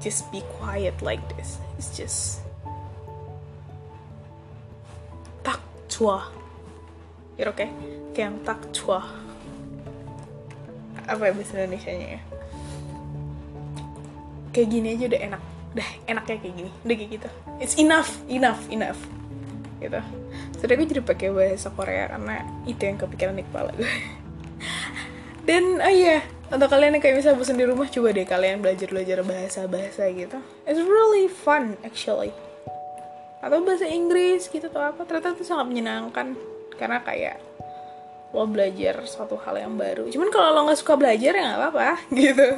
just 0.00 0.32
be 0.32 0.40
quiet 0.56 0.96
like 1.04 1.20
this. 1.36 1.60
It's 1.76 1.92
just 1.92 2.40
tak 5.44 5.60
chua. 5.92 6.24
Oke 7.36 7.68
kayak 8.16 8.32
yang 8.32 8.40
tak 8.48 8.64
chua. 8.72 9.04
Apa 11.04 11.20
ya 11.28 11.32
bahasa 11.36 11.52
Indonesia 11.60 11.92
nya 11.92 12.08
ya? 12.16 12.20
Kayak 14.56 14.68
gini 14.72 14.88
aja 14.96 15.04
udah 15.04 15.22
enak 15.28 15.42
udah 15.74 15.88
enaknya 16.06 16.36
kayak 16.42 16.54
gini. 16.54 16.70
Udah 16.82 16.96
kayak 16.96 17.10
gitu. 17.20 17.28
It's 17.62 17.76
enough 17.78 18.10
enough 18.26 18.60
enough. 18.70 19.00
Gitu. 19.80 20.00
Sudah 20.60 20.74
gue 20.76 20.86
jadi 20.86 21.02
pakai 21.02 21.32
bahasa 21.32 21.72
Korea 21.72 22.12
karena 22.12 22.44
itu 22.68 22.82
yang 22.84 22.98
kepikiran 23.00 23.34
di 23.38 23.44
kepala 23.46 23.70
gue. 23.74 23.86
Dan 25.48 25.80
oh 25.80 25.92
iya 25.92 26.20
untuk 26.50 26.66
kalian 26.66 26.98
yang 26.98 27.02
kayak 27.02 27.22
bisa 27.22 27.30
bosan 27.32 27.56
di 27.56 27.64
rumah 27.64 27.86
coba 27.86 28.10
deh 28.10 28.26
kalian 28.26 28.58
belajar 28.58 28.90
belajar 28.90 29.18
bahasa 29.22 29.70
bahasa 29.70 30.10
gitu. 30.10 30.38
It's 30.66 30.82
really 30.82 31.30
fun 31.30 31.78
actually. 31.86 32.34
Atau 33.40 33.64
bahasa 33.64 33.88
Inggris 33.88 34.50
gitu 34.50 34.68
atau 34.68 34.84
apa 34.84 35.06
ternyata 35.06 35.38
itu 35.38 35.46
sangat 35.46 35.70
menyenangkan. 35.70 36.34
Karena 36.76 37.00
kayak 37.00 37.49
lo 38.30 38.46
belajar 38.46 39.02
suatu 39.10 39.34
hal 39.42 39.58
yang 39.58 39.74
baru. 39.74 40.06
Cuman 40.06 40.30
kalau 40.30 40.54
lo 40.54 40.60
nggak 40.70 40.78
suka 40.78 40.94
belajar 40.94 41.34
ya 41.34 41.42
nggak 41.50 41.60
apa-apa 41.66 41.90
gitu. 42.22 42.48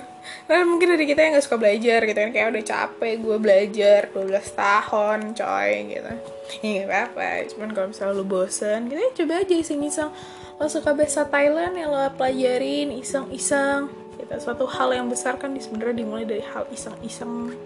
Kan 0.45 0.69
mungkin 0.69 0.89
dari 0.93 1.05
kita 1.09 1.21
yang 1.25 1.33
nggak 1.33 1.47
suka 1.49 1.57
belajar 1.57 1.99
gitu 2.05 2.19
kan. 2.21 2.31
Kayak 2.31 2.49
udah 2.53 2.65
capek 2.65 3.15
gue 3.25 3.37
belajar 3.41 4.01
12 4.13 4.53
tahun 4.53 5.19
coy 5.33 5.73
gitu. 5.97 6.13
Ya 6.61 6.69
nggak 6.85 6.89
apa-apa. 6.93 7.29
Cuman 7.57 7.69
kalau 7.73 7.87
misalnya 7.89 8.13
lo 8.21 8.25
bosen 8.29 8.81
gitu 8.93 9.01
ya 9.01 9.11
coba 9.17 9.35
aja 9.41 9.55
iseng-iseng. 9.57 10.11
Lo 10.61 10.65
suka 10.69 10.91
bahasa 10.93 11.25
Thailand 11.25 11.73
ya 11.73 11.87
lo 11.89 12.01
pelajarin 12.21 12.93
iseng-iseng 12.93 13.89
gitu. 14.21 14.35
Suatu 14.45 14.69
hal 14.69 14.93
yang 14.93 15.09
besar 15.09 15.41
kan 15.41 15.57
sebenarnya 15.57 16.05
dimulai 16.05 16.29
dari 16.29 16.45
hal 16.45 16.69
iseng-iseng. 16.69 17.57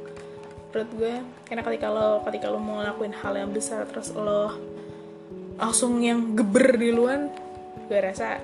Menurut 0.71 0.91
gue 0.95 1.15
karena 1.51 1.63
ketika 1.67 1.91
lo 1.91 2.23
ketika 2.23 2.55
lo 2.55 2.63
mau 2.63 2.79
ngelakuin 2.79 3.19
hal 3.19 3.35
yang 3.35 3.51
besar 3.51 3.83
terus 3.91 4.15
lo 4.15 4.55
langsung 5.57 5.99
yang 6.05 6.37
geber 6.37 6.77
di 6.77 6.93
luar 6.93 7.46
gue 7.87 7.99
rasa 8.03 8.43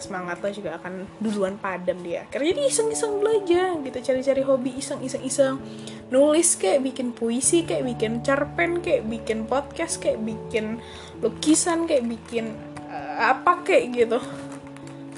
semangat 0.00 0.40
lo 0.40 0.48
juga 0.50 0.80
akan 0.80 1.04
duluan 1.20 1.60
padam 1.60 2.00
dia. 2.00 2.24
Karena 2.32 2.56
jadi 2.56 2.62
iseng-iseng 2.72 3.20
belajar 3.20 3.76
gitu 3.84 3.98
cari-cari 4.00 4.42
hobi 4.42 4.70
iseng-iseng-iseng. 4.80 5.60
Nulis 6.08 6.56
kayak 6.56 6.80
bikin 6.82 7.12
puisi 7.12 7.62
kayak 7.68 7.84
bikin 7.94 8.24
cerpen 8.24 8.80
kayak 8.80 9.06
bikin 9.06 9.44
podcast 9.44 10.00
kayak 10.00 10.18
bikin 10.24 10.80
lukisan 11.20 11.84
kayak 11.84 12.08
bikin 12.08 12.56
uh, 12.88 13.36
apa 13.36 13.60
kayak 13.62 13.84
gitu. 13.94 14.18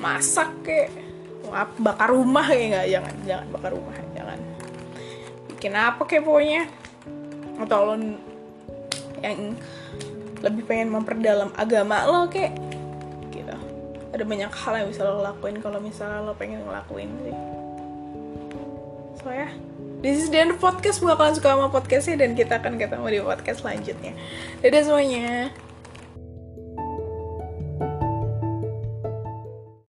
Masak 0.02 0.50
kayak 0.66 0.90
bakar 1.78 2.10
rumah 2.10 2.44
kayak 2.50 2.66
nggak? 2.74 2.86
Jangan 2.90 3.14
jangan 3.24 3.46
bakar 3.54 3.70
rumah 3.72 3.94
jangan. 4.12 4.38
Bikin 5.54 5.72
apa 5.78 6.02
kayak 6.04 6.26
pokoknya. 6.26 6.62
Atau 7.62 7.80
lo 7.86 7.94
yang 9.22 9.54
lebih 10.42 10.66
pengen 10.66 10.90
memperdalam 10.90 11.54
agama 11.54 12.02
lo 12.10 12.26
kayak 12.26 12.71
ada 14.12 14.24
banyak 14.28 14.52
hal 14.52 14.72
yang 14.76 14.88
bisa 14.92 15.08
lo 15.08 15.24
lakuin 15.24 15.56
kalau 15.64 15.80
misalnya 15.80 16.20
lo 16.20 16.36
pengen 16.36 16.60
ngelakuin 16.68 17.10
sih. 17.24 17.36
So 19.24 19.32
ya. 19.32 19.48
Yeah. 19.48 19.52
this 20.02 20.18
is 20.18 20.28
the 20.28 20.38
end 20.42 20.52
of 20.52 20.58
podcast. 20.60 21.00
Gue 21.00 21.14
akan 21.14 21.32
suka 21.38 21.54
sama 21.54 21.70
podcastnya 21.72 22.20
dan 22.20 22.36
kita 22.36 22.60
akan 22.60 22.76
ketemu 22.76 23.06
di 23.08 23.18
podcast 23.24 23.64
selanjutnya. 23.64 24.12
Dadah 24.60 24.82
semuanya 24.84 25.54